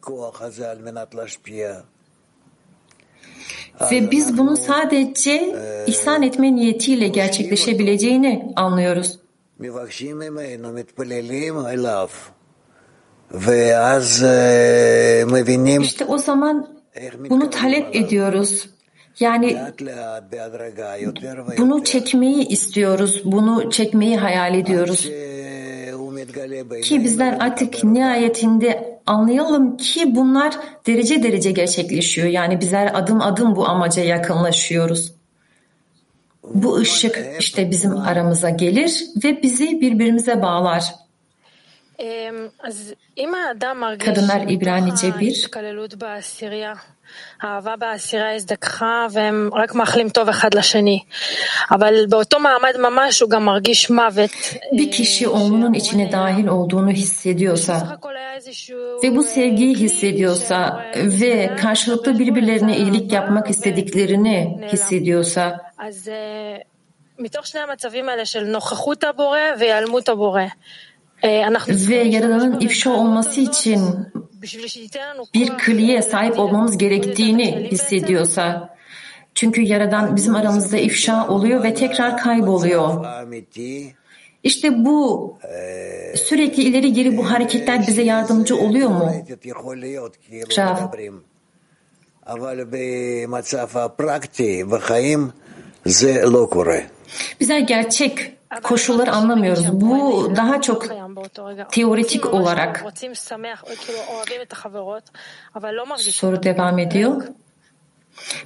Ve 3.90 4.10
biz 4.10 4.38
bunu 4.38 4.56
sadece 4.56 5.56
ihsan 5.86 6.22
etme 6.22 6.54
niyetiyle 6.54 7.08
gerçekleşebileceğini 7.08 8.52
anlıyoruz. 8.56 9.18
İşte 15.82 16.04
o 16.04 16.18
zaman 16.18 16.68
bunu 17.30 17.50
talep 17.50 17.96
ediyoruz. 17.96 18.68
Yani 19.20 19.58
bunu 21.58 21.84
çekmeyi 21.84 22.48
istiyoruz, 22.48 23.22
bunu 23.24 23.70
çekmeyi 23.70 24.16
hayal 24.16 24.54
ediyoruz. 24.54 25.08
Ki 26.80 27.04
bizler 27.04 27.36
artık 27.40 27.84
nihayetinde 27.84 29.00
anlayalım 29.06 29.76
ki 29.76 30.14
bunlar 30.14 30.54
derece 30.86 31.22
derece 31.22 31.50
gerçekleşiyor. 31.52 32.28
Yani 32.28 32.60
bizler 32.60 32.90
adım 32.94 33.20
adım 33.20 33.56
bu 33.56 33.68
amaca 33.68 34.02
yakınlaşıyoruz. 34.02 35.14
Bu 36.44 36.76
ışık 36.76 37.18
işte 37.38 37.70
bizim 37.70 37.96
aramıza 37.96 38.50
gelir 38.50 39.04
ve 39.24 39.42
bizi 39.42 39.80
birbirimize 39.80 40.42
bağlar. 40.42 40.84
Kadınlar 43.98 44.40
İbranice 44.48 45.20
1 45.20 45.48
האהבה 47.41 47.75
בעשירייה 47.75 48.35
הזדככה 48.35 49.07
והם 49.11 49.49
רק 49.53 49.75
מאחלים 49.75 50.09
טוב 50.09 50.29
אחד 50.29 50.53
לשני. 50.53 50.99
אבל 51.71 52.05
באותו 52.09 52.39
מעמד 52.39 52.73
ממש 52.79 53.21
הוא 53.21 53.29
גם 53.29 53.45
מרגיש 53.45 53.89
מוות. 53.89 54.31
Bir 54.71 54.91
kişi 54.91 55.27
onun 55.27 55.73
içine 55.73 56.11
dahil 56.11 56.47
olduğunu 56.47 56.89
hissediyorsa 56.91 57.99
ve 59.03 59.15
bu 59.15 59.23
sevgiyi 59.23 59.75
hissediyorsa 59.75 60.85
ve 60.95 61.55
karşılıklı 61.61 62.19
birbirlerine 62.19 62.77
iyilik 62.77 63.11
yapmak 63.11 63.49
istediklerini 63.49 64.57
hissediyorsa 64.73 65.61
מתוך 67.19 67.47
שני 67.47 67.61
המצבים 67.61 68.09
האלה 68.09 68.25
של 68.25 68.43
נוכחות 68.43 69.03
הבורא 69.03 69.39
והיעלמות 69.59 70.09
הבורא. 70.09 70.43
ve 71.87 71.95
Yaradan'ın 71.95 72.59
ifşa 72.59 72.89
olması 72.89 73.41
için 73.41 73.79
bir 75.34 75.58
külliye 75.58 76.02
sahip 76.02 76.38
olmamız 76.38 76.78
gerektiğini 76.78 77.68
hissediyorsa, 77.70 78.76
çünkü 79.34 79.62
Yaradan 79.62 80.16
bizim 80.16 80.34
aramızda 80.34 80.76
ifşa 80.76 81.28
oluyor 81.28 81.62
ve 81.62 81.74
tekrar 81.74 82.16
kayboluyor. 82.16 83.04
İşte 84.42 84.84
bu 84.84 85.38
sürekli 86.14 86.62
ileri 86.62 86.92
geri 86.92 87.16
bu 87.16 87.30
hareketler 87.30 87.86
bize 87.86 88.02
yardımcı 88.02 88.56
oluyor 88.56 88.88
mu? 88.88 89.12
Rav. 90.56 90.90
Bizler 97.40 97.58
gerçek 97.58 98.32
koşulları 98.62 99.12
anlamıyoruz. 99.12 99.72
Bu 99.72 100.32
daha 100.36 100.60
çok 100.60 100.86
teoretik 101.70 102.34
olarak 102.34 102.84
soru 106.12 106.42
devam 106.42 106.78
ediyor. 106.78 107.28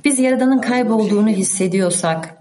Biz 0.05 0.19
Yaradan'ın 0.19 0.61
kaybolduğunu 0.61 1.29
hissediyorsak. 1.29 2.35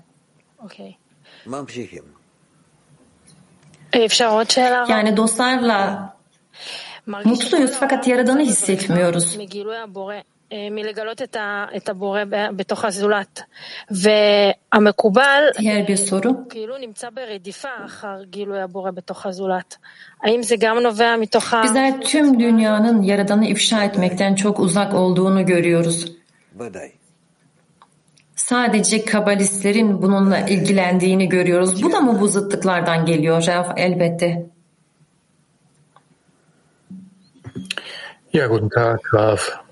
Yani 4.89 5.17
dostlarla 5.17 6.13
mutluyuz 7.07 7.71
fakat 7.79 8.07
Yaradan'ı 8.07 8.41
hissetmiyoruz. 8.41 9.37
Diğer 15.59 15.87
bir 15.87 15.97
soru. 15.97 16.47
Bizler 21.63 22.01
tüm 22.01 22.39
dünyanın 22.39 23.01
Yaradan'ı 23.01 23.45
ifşa 23.45 23.83
etmekten 23.83 24.35
çok 24.35 24.59
uzak 24.59 24.93
olduğunu 24.93 25.45
görüyoruz. 25.45 26.17
Sadece 28.35 29.05
kabalistlerin 29.05 30.01
bununla 30.01 30.39
ilgilendiğini 30.39 31.29
görüyoruz. 31.29 31.83
Bu 31.83 31.91
da 31.91 32.01
mı 32.01 32.21
bu 32.21 32.27
zıtlıklardan 32.27 33.05
geliyor? 33.05 33.41
Elbette. 33.77 34.45
Ja, 38.33 38.47
guten 38.47 38.69
Tag, 38.69 38.99
Graf. 39.11 39.66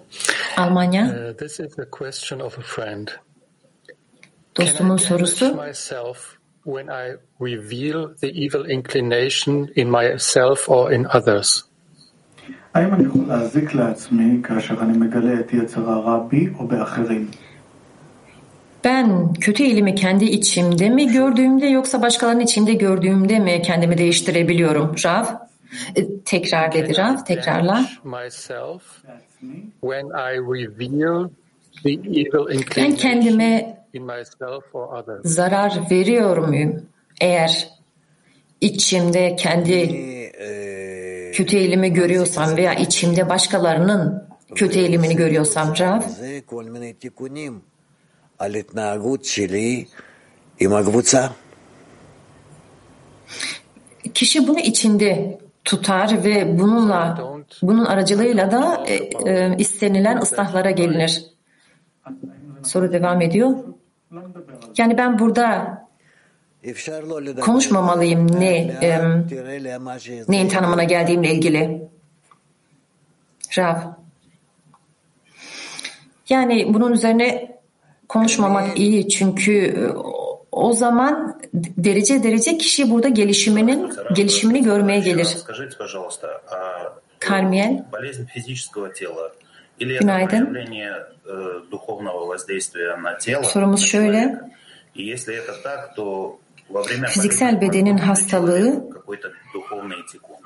Almanya. 0.57 1.05
Uh, 1.05 1.33
this 1.39 1.61
is 1.61 1.79
a 1.79 1.87
question 1.87 2.41
of 2.41 2.59
a 2.59 2.63
friend. 2.63 3.13
Dostumun 4.55 4.99
Can 4.99 5.07
I 5.07 5.09
sorusu. 5.09 5.41
damage 5.41 5.57
myself 5.57 6.39
when 6.65 6.91
I 6.91 7.15
reveal 7.39 8.15
the 8.21 8.31
evil 8.45 8.65
inclination 8.67 9.71
in 9.77 9.91
myself 9.91 10.69
or 10.69 10.93
in 10.93 11.07
others? 11.07 11.65
האם 12.75 12.95
אני 12.95 13.05
יכול 13.05 13.21
להזיק 13.29 13.75
לעצמי 13.75 14.43
כאשר 14.43 14.75
אני 14.81 14.99
מגלה 14.99 15.41
את 15.41 15.53
יצר 15.53 15.91
הרע 15.91 16.19
בי 16.29 16.49
או 16.59 16.67
באחרים? 16.69 17.31
Ben 18.85 19.33
kötü 19.41 19.63
eğilimi 19.63 19.95
kendi 19.95 20.25
içimde 20.25 20.89
mi 20.89 21.13
gördüğümde 21.13 21.67
yoksa 21.67 22.03
başkalarının 22.03 22.41
içinde 22.41 22.75
gördüğümde 22.75 23.39
mi 23.39 23.63
kendimi 23.63 23.99
değiştirebiliyorum? 23.99 24.95
Rav. 25.05 25.25
E, 25.97 26.19
Tekrar 26.25 26.73
dedi 26.73 26.97
Rav. 26.97 27.25
Tekrarla. 27.25 27.85
Damage 28.05 28.25
myself 28.25 28.83
ben 32.78 32.96
kendime 32.96 33.78
zarar 35.24 35.80
veriyor 35.92 36.38
muyum? 36.38 36.86
Eğer 37.22 37.70
içimde 38.62 39.36
kendi 39.36 39.88
kötü 41.34 41.58
elimi 41.58 41.94
görüyorsam 41.94 42.58
veya 42.58 42.74
içimde 42.74 43.30
başkalarının 43.30 44.28
kötü 44.56 44.80
elimini 44.80 45.16
görüyorsam 45.16 45.74
Rav, 45.80 46.02
kişi 54.14 54.48
bunu 54.48 54.60
içinde 54.60 55.40
tutar 55.64 56.24
ve 56.24 56.60
bununla 56.60 57.18
bunun 57.62 57.86
aracılığıyla 57.86 58.52
da 58.52 58.84
e, 58.88 58.94
e, 59.30 59.56
istenilen 59.58 60.18
ıslahlara 60.18 60.72
gelinir. 60.72 61.24
Soru 62.64 62.94
devam 62.94 63.22
ediyor. 63.22 63.56
Yani 64.78 64.98
ben 64.98 65.20
burada 65.20 65.78
konuşmamalıyım 67.42 68.40
ne 68.40 68.58
e, 68.58 69.02
neyin 70.28 70.50
tanımına 70.50 70.84
geldiğimle 70.84 71.34
ilgili. 71.34 71.90
Rab. 73.58 73.78
Yani 76.30 76.74
bunun 76.74 76.92
üzerine 76.92 77.60
konuşmamak 78.10 78.80
iyi 78.80 79.10
çünkü 79.10 79.54
e, 79.54 79.82
o 80.52 80.74
zaman 80.74 81.42
derece 81.54 82.24
derece 82.24 82.58
kişi 82.58 82.92
burada 82.92 83.10
gelişiminin 83.10 83.92
gelişimini 84.16 84.64
görmeye 84.64 85.00
gelir. 85.00 85.38
Скажите, 87.25 87.25
пожалуйста, 87.25 87.25
а 87.25 87.29
Кармиэль. 87.29 87.83
болезнь 87.91 88.27
физического 88.35 88.89
тела 88.91 89.33
или 89.79 89.95
это 89.97 90.05
Günaydın. 90.05 90.47
проявление 90.47 91.07
э, 91.27 91.61
духовного 91.71 92.27
воздействия 92.27 92.97
на 92.97 93.15
тело? 93.15 93.43
Sorumuz 93.43 93.83
şöyle. 93.83 94.41
И 94.95 95.03
если 95.05 95.35
это 95.37 95.53
так, 95.63 95.95
то 95.95 96.39
во 96.69 96.83
время 96.83 97.07
Fiziksel 97.09 97.61
bedenin 97.61 97.99
hastalığı 97.99 98.91
какой-то 98.91 99.33
духовный 99.55 100.03
тикун. 100.11 100.37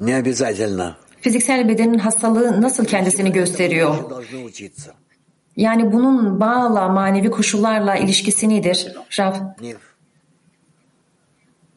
Не 0.00 0.12
обязательно. 0.14 0.96
fiziksel 1.20 1.68
bedenin 1.68 1.98
hastalığı 1.98 2.62
nasıl 2.62 2.84
kendisini 2.84 3.32
gösteriyor? 3.32 4.10
Должны 4.10 4.44
учиться. 4.44 4.92
Yani 5.56 5.92
bunun 5.92 6.40
bağla 6.40 6.88
manevi 6.88 7.30
koşullarla 7.30 7.96
ilişkisi 7.96 8.48
nedir? 8.48 8.92
Rav. 9.18 9.34
Нив. 9.60 9.78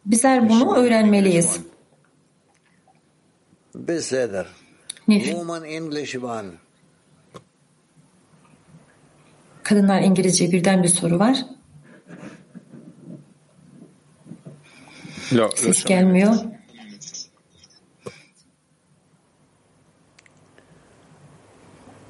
Bizler 0.06 0.50
bunu 0.50 0.76
öğrenmeliyiz. 0.76 1.60
Beseder. 3.75 4.47
Woman 5.07 5.65
English 5.65 6.17
one. 6.17 6.51
Kadınlar 9.63 10.03
İngilizce 10.03 10.53
birden 10.53 10.83
bir 10.83 10.89
soru 10.89 11.19
var. 11.19 11.37
Lo, 15.33 15.51
Ses 15.57 15.85
gelmiyor. 15.85 16.35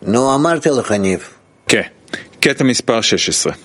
No 0.06 0.28
amarti 0.28 0.70
al 0.70 0.82
Hanif. 0.82 1.30
Ke. 1.66 1.90
Keta 2.40 2.64
mispar 2.64 3.12
16. 3.12 3.56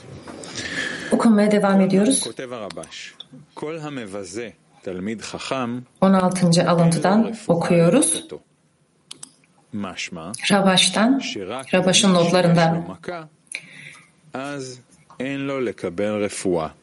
Okumaya 1.11 1.51
devam 1.51 1.81
ediyoruz. 1.81 2.19
Kotev 2.19 2.51
Arabaş. 2.51 3.13
Kol 3.55 3.77
hamevaze 3.77 4.53
16. 6.01 6.69
alıntıdan 6.69 7.35
okuyoruz. 7.47 8.27
Ravaş'tan, 10.51 11.21
Ravaş'ın 11.73 12.13
notlarında 12.13 12.83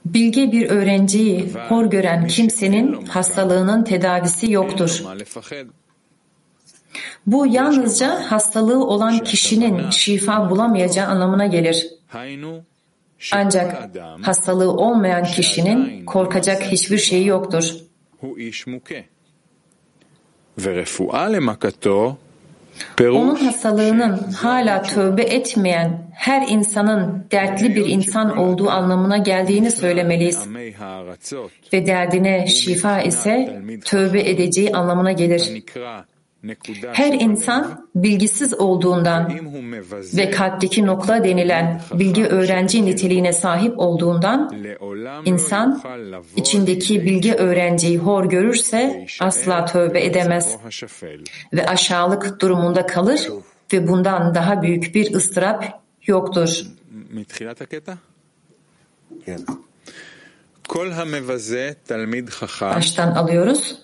Bilge 0.04 0.52
bir 0.52 0.70
öğrenciyi 0.70 1.52
hor 1.68 1.84
gören 1.86 2.26
kimsenin 2.26 3.06
hastalığının 3.06 3.84
tedavisi 3.84 4.52
yoktur. 4.52 5.02
Bu 7.26 7.46
yalnızca 7.46 8.30
hastalığı 8.30 8.84
olan 8.86 9.18
kişinin 9.18 9.90
şifa 9.90 10.50
bulamayacağı 10.50 11.08
anlamına 11.08 11.46
gelir. 11.46 11.86
Ancak 13.32 13.90
hastalığı 14.22 14.72
olmayan 14.72 15.24
kişinin 15.24 16.04
korkacak 16.04 16.62
hiçbir 16.62 16.98
şeyi 16.98 17.26
yoktur. 17.26 17.74
Onun 23.00 23.34
hastalığının 23.34 24.16
hala 24.32 24.82
tövbe 24.82 25.22
etmeyen 25.22 26.10
her 26.14 26.48
insanın 26.48 27.26
dertli 27.30 27.74
bir 27.76 27.86
insan 27.88 28.36
olduğu 28.36 28.70
anlamına 28.70 29.18
geldiğini 29.18 29.70
söylemeliyiz. 29.70 30.46
Ve 31.72 31.86
derdine 31.86 32.46
şifa 32.46 33.00
ise 33.00 33.62
tövbe 33.84 34.20
edeceği 34.20 34.72
anlamına 34.72 35.12
gelir. 35.12 35.62
Her 36.92 37.12
insan 37.12 37.88
bilgisiz 37.94 38.54
olduğundan 38.54 39.32
ve 40.16 40.30
kalpteki 40.30 40.86
nokta 40.86 41.24
denilen 41.24 41.80
bilgi 41.94 42.26
öğrenci 42.26 42.86
niteliğine 42.86 43.32
sahip 43.32 43.78
olduğundan 43.78 44.54
insan 45.24 45.82
içindeki 46.36 47.04
bilgi 47.04 47.34
öğrenciyi 47.34 47.98
hor 47.98 48.24
görürse 48.24 49.06
asla 49.20 49.64
tövbe 49.64 50.04
edemez 50.04 50.56
ve 51.52 51.66
aşağılık 51.66 52.40
durumunda 52.40 52.86
kalır 52.86 53.28
ve 53.72 53.88
bundan 53.88 54.34
daha 54.34 54.62
büyük 54.62 54.94
bir 54.94 55.14
ıstırap 55.14 55.82
yoktur. 56.06 56.62
Baştan 62.76 63.12
alıyoruz. 63.12 63.78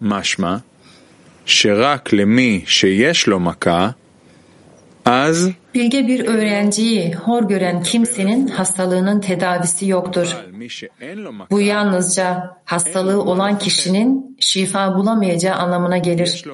משמע 0.00 0.56
שרק 1.46 2.12
למי 2.12 2.64
שיש 2.66 3.26
לו 3.26 3.40
מכה, 3.40 3.90
אז 5.04 5.50
Bilge 5.74 6.08
bir 6.08 6.26
öğrenciyi 6.26 7.14
hor 7.14 7.42
gören 7.48 7.82
kimsenin 7.82 8.46
hastalığının 8.48 9.20
tedavisi 9.20 9.88
yoktur. 9.88 10.36
Bu 11.50 11.60
yalnızca 11.60 12.56
hastalığı 12.64 13.22
olan 13.22 13.58
kişinin 13.58 14.36
şifa 14.40 14.94
bulamayacağı 14.94 15.54
anlamına 15.54 15.98
gelir. 15.98 16.44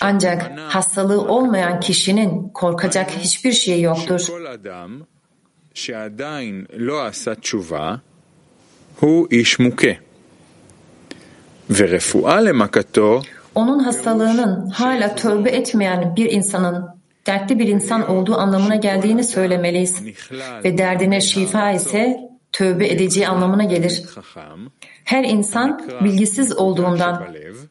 Ancak 0.00 0.50
hastalığı 0.58 1.20
olmayan 1.20 1.80
kişinin 1.80 2.48
korkacak 2.48 3.10
hiçbir 3.10 3.52
şey 3.52 3.80
yoktur. 3.80 4.20
שכל 4.20 4.46
אדם 4.46 5.02
שעדיין 5.74 6.66
לא 6.76 7.06
עשה 7.06 7.34
תשובה 7.34 7.96
הוא 9.00 9.26
איש 9.30 9.60
מוכה. 9.60 10.03
onun 13.55 13.79
hastalığının 13.79 14.69
hala 14.69 15.15
tövbe 15.15 15.49
etmeyen 15.49 16.15
bir 16.15 16.31
insanın 16.31 16.89
dertli 17.27 17.59
bir 17.59 17.67
insan 17.67 18.09
olduğu 18.09 18.35
anlamına 18.35 18.75
geldiğini 18.75 19.23
söylemeliyiz. 19.23 20.03
Ve 20.63 20.77
derdine 20.77 21.21
şifa 21.21 21.71
ise 21.71 22.17
tövbe 22.51 22.87
edeceği 22.87 23.27
anlamına 23.27 23.63
gelir. 23.63 24.03
Her 25.03 25.23
insan 25.23 25.81
bilgisiz 26.03 26.57
olduğundan 26.57 27.23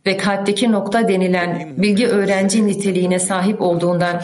ve 0.07 0.17
kalpteki 0.17 0.73
nokta 0.73 1.09
denilen 1.09 1.75
bilgi 1.77 2.07
öğrenci 2.07 2.67
niteliğine 2.67 3.19
sahip 3.19 3.61
olduğundan 3.61 4.23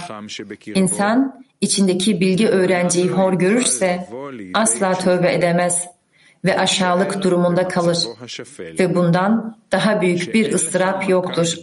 insan 0.75 1.43
içindeki 1.61 2.21
bilgi 2.21 2.49
öğrenciyi 2.49 3.09
hor 3.09 3.33
görürse 3.33 4.09
asla 4.55 4.95
tövbe 4.95 5.35
edemez.'' 5.35 6.00
Ve 6.45 6.59
aşağılık 6.59 7.23
durumunda 7.23 7.69
kalır 7.69 8.07
ve 8.79 8.95
bundan 8.95 9.57
daha 9.73 10.01
büyük 10.03 10.35
bir 10.35 10.53
ıstırap 10.53 11.09
yoktur. 11.09 11.55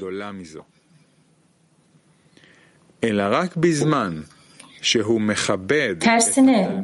Tersine 6.00 6.84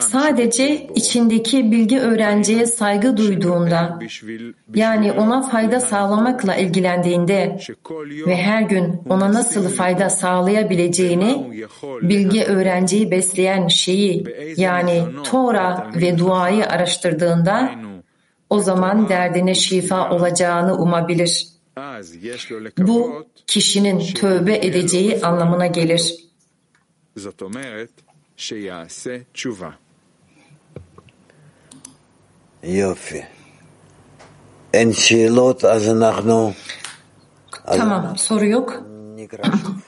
sadece 0.00 0.86
içindeki 0.94 1.70
bilgi 1.70 2.00
öğrenciye 2.00 2.66
saygı 2.66 3.16
duyduğunda 3.16 3.98
yani 4.74 5.12
ona 5.12 5.42
fayda 5.42 5.80
sağlamakla 5.80 6.56
ilgilendiğinde 6.56 7.58
ve 8.26 8.36
her 8.36 8.62
gün 8.62 9.00
ona 9.08 9.32
nasıl 9.32 9.68
fayda 9.68 10.10
sağlayabileceğini 10.10 11.62
bilgi 12.02 12.44
öğrenciyi 12.44 13.10
besleyen 13.10 13.68
şeyi 13.68 14.24
yani 14.56 15.04
Tora 15.24 15.90
ve 15.96 16.18
duayı 16.18 16.66
araştırdığında 16.66 17.70
o 18.50 18.60
zaman 18.60 19.08
derdine 19.08 19.54
şifa 19.54 20.10
olacağını 20.10 20.76
umabilir. 20.76 21.48
Bu 22.78 23.26
kişinin 23.46 24.00
tövbe 24.00 24.56
edeceği 24.56 25.20
anlamına 25.22 25.66
gelir. 25.66 26.14
זאת 27.15 27.41
אומרת 27.41 28.01
שיעשה 28.37 29.17
תשובה. 29.31 29.69
יופי. 32.63 33.21
אין 34.73 34.93
שאלות, 34.93 35.65
אז 35.65 35.89
אנחנו 35.89 36.53
Tamam 37.51 38.15
soru 38.15 38.43
yok. 38.43 38.71
נקרא 39.15 39.43
שוב. 39.43 39.81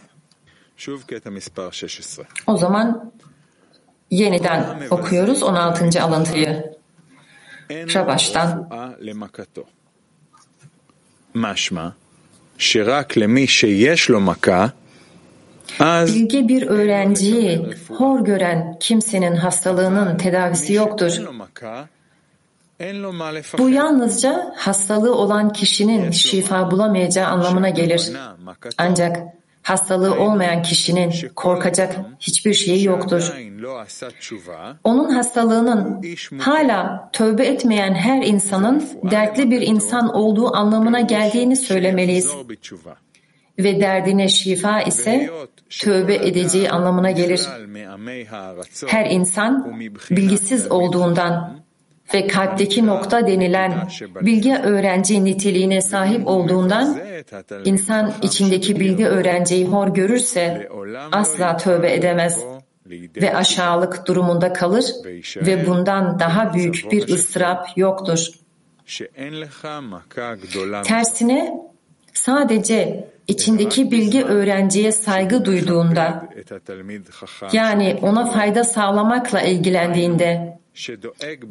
שוב 0.78 1.04
קטע 1.08 1.30
מספר 1.30 1.72
16. 1.72 2.26
O 2.48 2.58
zaman 2.58 3.12
yeniden 4.12 4.88
okuyoruz 4.92 5.44
16. 5.44 6.02
alıntıyı. 6.02 6.62
אין 7.70 7.90
Şabaş'tan. 7.90 8.48
רפואה 8.66 8.90
למכתו. 9.00 9.64
משמע 11.36 11.90
שרק 12.58 13.18
למי 13.18 13.46
Bilge 15.81 16.49
bir 16.49 16.67
öğrenciyi 16.67 17.71
hor 17.89 18.21
gören 18.25 18.77
kimsenin 18.81 19.37
hastalığının 19.37 20.17
tedavisi 20.17 20.73
yoktur. 20.73 21.21
Bu 23.59 23.71
yalnızca 23.71 24.53
hastalığı 24.57 25.15
olan 25.15 25.53
kişinin 25.53 26.11
şifa 26.11 26.71
bulamayacağı 26.71 27.27
anlamına 27.27 27.69
gelir. 27.69 28.13
Ancak 28.79 29.17
hastalığı 29.63 30.15
olmayan 30.21 30.63
kişinin 30.63 31.15
korkacak 31.37 31.97
hiçbir 32.21 32.55
şeyi 32.55 32.85
yoktur. 32.85 33.33
Onun 34.85 35.11
hastalığının 35.11 36.03
hala 36.39 37.11
tövbe 37.13 37.47
etmeyen 37.47 37.95
her 37.95 38.23
insanın 38.23 38.89
dertli 39.11 39.51
bir 39.51 39.61
insan 39.61 40.15
olduğu 40.15 40.57
anlamına 40.57 41.01
geldiğini 41.01 41.57
söylemeliyiz 41.57 42.31
ve 43.59 43.81
derdine 43.81 44.29
şifa 44.29 44.83
ise 44.83 45.31
tövbe 45.81 46.15
edeceği 46.15 46.71
anlamına 46.71 47.11
gelir. 47.11 47.49
Her 48.87 49.11
insan 49.11 49.81
bilgisiz 50.11 50.71
olduğundan 50.71 51.67
ve 52.15 52.27
kalpteki 52.27 52.87
nokta 52.87 53.27
denilen 53.27 53.89
bilgi 54.21 54.57
öğrenci 54.57 55.25
niteliğine 55.25 55.81
sahip 55.81 56.27
olduğundan 56.27 56.99
insan 57.65 58.13
içindeki 58.23 58.81
bilgi 58.81 59.07
öğrenciyi 59.07 59.65
hor 59.65 59.89
görürse 59.89 60.69
asla 61.13 61.57
tövbe 61.57 61.95
edemez 61.95 62.45
ve 63.17 63.37
aşağılık 63.37 64.07
durumunda 64.07 64.53
kalır 64.53 64.85
ve 65.37 65.67
bundan 65.67 66.19
daha 66.19 66.55
büyük 66.55 66.93
bir 66.93 67.09
ıstırap 67.09 67.69
yoktur. 67.77 68.27
Tersine 70.85 71.67
Sadece 72.17 73.09
içindeki 73.27 73.91
bilgi 73.91 74.25
öğrenciye 74.25 74.93
saygı 74.93 75.45
duyduğunda 75.45 76.29
yani 77.53 77.99
ona 78.03 78.27
fayda 78.27 78.65
sağlamakla 78.65 79.43
ilgilendiğinde 79.43 80.59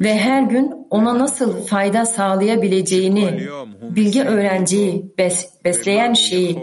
ve 0.00 0.18
her 0.18 0.42
gün 0.42 0.86
ona 0.90 1.18
nasıl 1.18 1.66
fayda 1.66 2.06
sağlayabileceğini, 2.06 3.48
bilgi 3.82 4.22
öğrenciyi, 4.22 5.12
bes, 5.18 5.50
besleyen 5.64 6.12
şeyi 6.12 6.58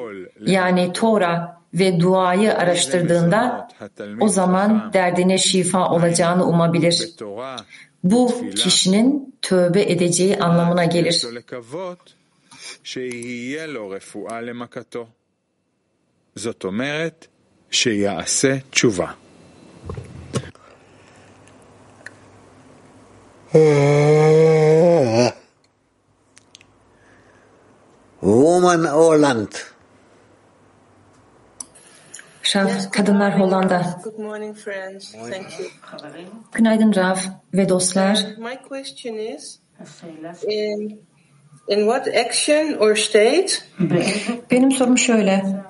yani 0.45 0.93
Tora 0.93 1.61
ve 1.73 1.99
duayı 1.99 2.57
araştırdığında 2.57 3.67
o 4.19 4.27
zaman 4.27 4.93
derdine 4.93 5.37
şifa 5.37 5.89
olacağını 5.89 6.45
umabilir. 6.45 7.09
Bu 8.03 8.49
kişinin 8.55 9.35
tövbe 9.41 9.81
edeceği 9.81 10.37
anlamına 10.37 10.85
gelir. 10.85 11.25
שיהיה 12.83 13.67
לו 13.67 13.89
רפואה 13.89 14.41
למכתו. 14.41 15.07
זאת 16.35 16.63
אומרת 16.63 17.27
שיעשה 17.71 18.57
תשובה. 18.69 19.11
Woman 28.21 28.85
Holland. 28.87 29.53
Şaf, 32.43 32.91
Kadınlar 32.91 33.39
Hollanda. 33.39 33.99
Good 34.03 34.19
morning, 34.19 34.53
friends. 34.53 35.11
Thank 35.11 35.59
you. 35.59 35.69
Günaydın 36.51 36.95
Rav 36.95 37.17
ve 37.53 37.69
dostlar. 37.69 38.17
My 38.37 38.57
question 38.69 39.15
is, 39.15 39.59
in, 40.47 41.01
In 41.67 41.79
what 41.79 42.07
action 42.07 42.73
or 42.73 42.95
state? 42.95 43.47
Benim 44.51 44.71
sorum 44.71 44.97
şöyle. 44.97 45.63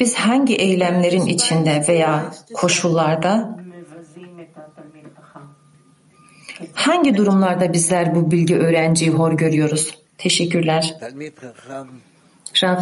Biz 0.00 0.14
hangi 0.14 0.56
eylemlerin 0.56 1.26
içinde 1.26 1.84
veya 1.88 2.32
koşullarda 2.54 3.58
hangi 6.72 7.16
durumlarda 7.16 7.72
bizler 7.72 8.14
bu 8.14 8.30
bilgi 8.30 8.56
öğrenciyi 8.56 9.10
hor 9.10 9.32
görüyoruz? 9.32 9.94
Teşekkürler. 10.18 10.94
Rav. 12.62 12.78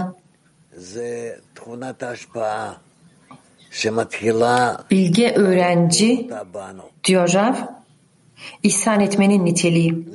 Bilge 4.90 5.32
öğrenci 5.32 6.30
diyor 7.04 7.32
Rav, 7.32 7.54
ihsan 8.62 9.00
etmenin 9.00 9.44
niteliği. 9.44 10.06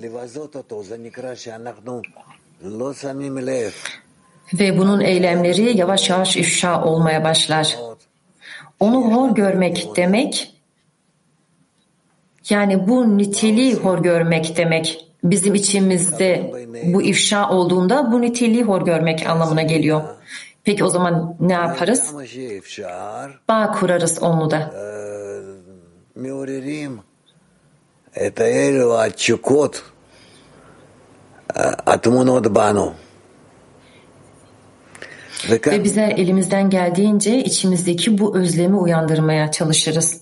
Ve 4.54 4.78
bunun 4.78 5.00
eylemleri 5.00 5.78
yavaş 5.78 6.10
yavaş 6.10 6.38
ifşa 6.38 6.84
olmaya 6.84 7.24
başlar. 7.24 7.78
Onu 8.80 9.16
hor 9.16 9.36
görmek 9.36 9.88
demek, 9.96 10.56
yani 12.50 12.88
bu 12.88 13.18
niteliği 13.18 13.76
hor 13.76 14.00
görmek 14.04 14.58
demek. 14.58 15.06
Bizim 15.24 15.56
içimizde 15.56 16.52
bu 16.94 17.02
ifşa 17.02 17.50
olduğunda 17.50 18.12
bu 18.12 18.22
niteliği 18.22 18.64
hor 18.64 18.86
görmek 18.86 19.28
anlamına 19.28 19.62
geliyor. 19.62 20.02
Peki 20.64 20.84
o 20.84 20.90
zaman 20.90 21.36
ne 21.40 21.54
yaparız? 21.54 22.14
Bağ 23.50 23.72
kurarız 23.72 24.24
onu 24.24 24.52
da 24.52 24.74
atımın 31.86 32.28
odbanu. 32.28 32.94
Ve 35.50 35.84
bize 35.84 36.02
elimizden 36.02 36.70
geldiğince 36.70 37.44
içimizdeki 37.44 38.18
bu 38.18 38.38
özlemi 38.38 38.76
uyandırmaya 38.76 39.52
çalışırız. 39.52 40.22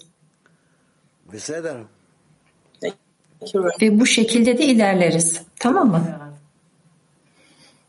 Ve 3.82 4.00
bu 4.00 4.06
şekilde 4.06 4.58
de 4.58 4.66
ilerleriz. 4.66 5.42
Tamam 5.60 5.90
mı? 5.90 6.20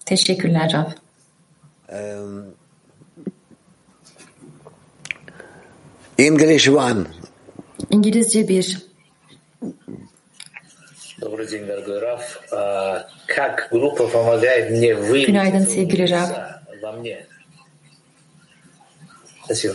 Teşekkürler 0.04 0.72
Rab. 0.72 0.90
English 6.18 6.68
One. 6.68 7.04
İngilizce 7.90 8.48
bir. 8.48 8.87
Günaydın 15.25 15.57
этого 15.57 15.69
sevgili 15.69 16.09
Rab. 16.09 16.29
беглеца 16.29 16.61
во 16.81 16.91
мне? 16.91 17.27
Спасибо. 19.45 19.73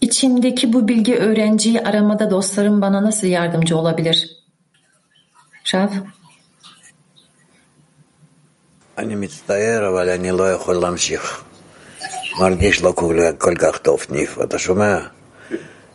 İçimdeki 0.00 0.72
bu 0.72 0.88
bilgi 0.88 1.16
öğrenciyi 1.16 1.80
aramada 1.80 2.30
dostlarım 2.30 2.82
bana 2.82 3.04
nasıl 3.04 3.26
yardımcı 3.26 3.78
olabilir? 3.78 4.38
Rav, 5.74 5.90
אני 8.98 9.14
מצטער, 9.16 9.88
אבל 9.88 10.08
אני 10.10 10.30
לא 10.30 10.52
יכול 10.52 10.76
להמשיך. 10.76 11.44
מרגיש 12.40 12.82
לא 12.82 12.92
כל, 12.96 13.18
כל 13.38 13.54
כך 13.54 13.78
טוב, 13.78 14.00
ניף, 14.10 14.38
אתה 14.42 14.58
שומע? 14.58 14.98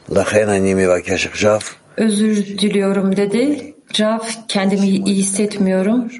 לכן 0.09 0.49
אני 0.49 0.73
מבקש 0.73 1.27
עכשיו, 1.27 1.59
özür 1.97 2.35
diliyorum 2.61 3.15
dedi. 3.15 3.73
Rav, 3.99 4.25
kendimi 4.47 4.87
iyi 4.87 5.15
hissetmiyorum. 5.15 6.11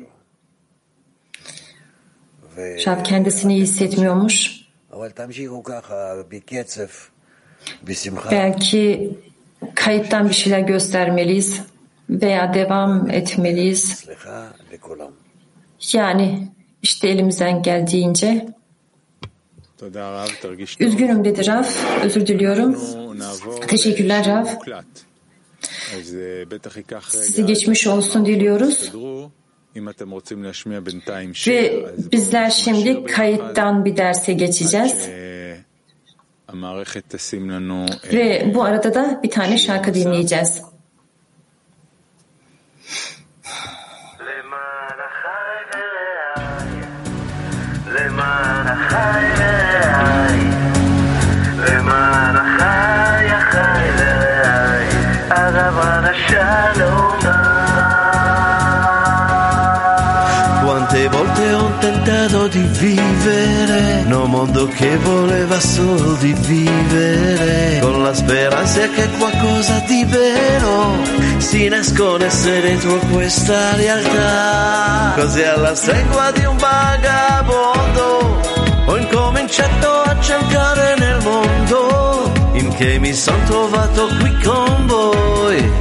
Rav 2.58 3.04
kendisini 3.04 3.54
iyi 3.54 3.62
hissetmiyormuş. 3.62 4.63
אבל 4.93 5.10
תמשיכו 5.10 5.63
ככה, 5.63 6.13
בקצב, 6.30 6.91
בשמחה. 7.84 8.30
Belki 8.30 9.12
kayıttan 9.76 10.30
bir 10.30 10.34
şeyler 10.34 10.60
göstermeliyiz 10.60 11.62
veya 12.10 12.54
devam 12.54 13.10
etmeliyiz. 13.10 13.82
סליחה 13.93 14.52
לכולם. 14.73 15.12
Yani 15.93 16.47
işte 16.82 17.08
elimizden 17.08 17.62
geldiğince. 17.62 18.45
Üzgünüm 20.80 21.26
dedi 21.26 21.47
Rav, 21.47 21.63
özür 22.06 22.28
diliyorum. 22.28 22.71
אנחנו 22.73 23.13
נעבור 23.13 23.60
Teşekkürler 23.67 24.23
Rav. 24.26 24.45
מוקלט. 24.54 24.93
אז 25.97 26.15
אה, 26.15 26.43
בטח 26.49 26.78
ייקח 26.78 27.12
Size 27.13 27.38
רגע. 27.38 27.45
geçmiş 27.47 27.88
olsun 27.88 28.26
diliyoruz. 28.26 28.78
תסתדרו. 28.78 29.30
אם 29.76 29.89
אתם 29.89 30.10
רוצים 30.12 30.43
להשמיע 30.43 30.80
בינתיים 30.80 31.32
Ve 31.32 31.36
שיר, 31.36 31.86
אז 31.88 32.10
bizler 32.13 32.49
şimdi 32.49 33.06
kayıttan 33.06 33.86
bir 33.86 33.97
derse 33.97 34.34
geçeceğiz. 34.34 35.08
המערכת 36.47 37.04
תשים 37.15 37.49
לנו... 37.49 37.86
אה, 38.04 38.13
Ve 38.13 38.52
bu 38.54 38.63
arada 38.63 38.93
da 38.95 39.19
bir 39.23 39.32
tane 39.32 39.58
şarkı 39.58 39.93
dinleyeceğiz. 39.93 40.62
למען 47.95 48.67
החי 48.67 49.37
che 64.67 64.97
voleva 64.97 65.60
solo 65.60 66.13
di 66.13 66.34
vivere, 66.34 67.80
con 67.82 68.04
la 68.04 68.13
speranza 68.13 68.88
che 68.89 69.10
qualcosa 69.17 69.84
di 69.88 70.04
vero 70.06 70.95
si 71.38 71.67
nascondesse 71.67 72.62
dentro 72.62 72.97
questa 73.12 73.76
realtà. 73.76 75.13
Così 75.15 75.43
alla 75.43 75.76
stregua 75.76 76.32
di 76.32 76.45
un 76.45 76.58
vagabondo 76.58 78.41
ho 78.86 78.97
incominciato 78.97 80.02
a 80.02 80.19
cercare 80.19 80.95
nel 80.97 81.21
mondo, 81.23 82.32
in 82.54 82.73
che 82.76 82.99
mi 82.99 83.13
sono 83.13 83.43
trovato 83.45 84.08
qui 84.19 84.41
con 84.43 84.86
voi, 84.88 85.71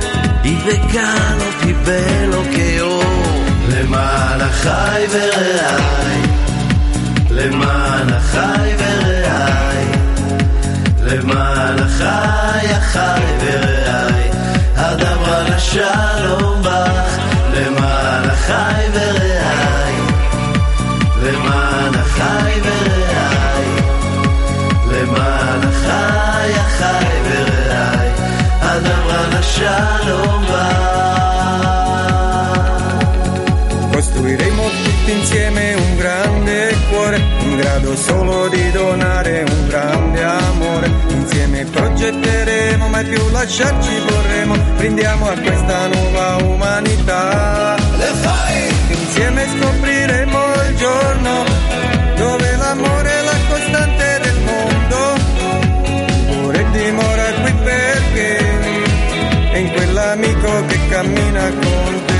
il 0.43 0.57
vegano 0.59 1.45
più 1.61 1.77
bello 1.83 2.43
che 2.51 2.81
ho. 2.81 3.43
למען 3.69 4.41
החי 4.41 5.07
ורעי, 5.11 6.23
למען 7.31 8.06
החי 8.37 8.75
ורעי, 8.79 9.87
למען 11.03 11.79
החי 11.79 12.67
החי 12.75 13.23
ורעי, 13.41 14.31
הדברה 14.77 15.43
לשלום 15.43 16.63
בך, 16.63 17.19
למען 17.55 18.31
החי 18.31 18.87
ורעי, 18.93 19.26
Solo 37.98 38.48
di 38.48 38.72
donare 38.72 39.44
un 39.50 39.68
grande 39.68 40.24
amore. 40.24 40.92
Insieme 41.10 41.66
progetteremo, 41.66 42.88
mai 42.88 43.06
più 43.06 43.30
lasciarci 43.32 44.00
vorremmo. 44.08 44.56
Brindiamo 44.78 45.28
a 45.28 45.34
questa 45.38 45.88
nuova 45.88 46.36
umanità. 46.44 47.76
Le! 47.98 48.08
Insieme 48.90 49.46
scopriremo 49.58 50.38
il 50.70 50.76
giorno 50.78 51.44
dove 52.16 52.56
l'amore 52.58 53.10
è 53.10 53.24
la 53.24 53.38
costante 53.50 54.20
del 54.22 54.40
mondo. 54.42 54.98
Ora 56.46 56.62
dimora 56.72 57.24
qui 57.42 57.54
perché 57.64 58.38
è 59.52 59.58
in 59.58 59.72
quell'amico 59.72 60.66
che 60.68 60.80
cammina 60.90 61.50
con 61.50 62.06
te. 62.06 62.16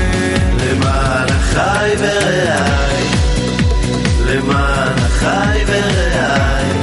למען 5.27 5.27
החי 5.27 5.63
ורעי, 5.67 6.79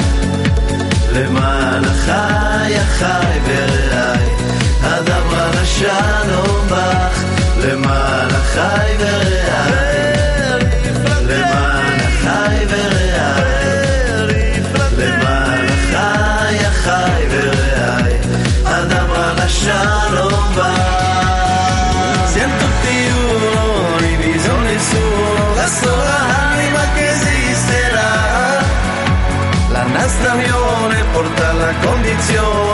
למען 1.13 1.85
החי 1.85 1.85
ורעי, 1.85 1.85
למען 1.85 1.85
החי 1.85 2.77
החי 2.77 3.39
ורעי, 3.45 4.31
הדברה 4.83 5.51
לשלום 5.63 6.69
בך, 6.69 7.25
למען 7.65 8.29
החי 8.31 8.95
ורעי, 8.99 9.84
就 32.18 32.65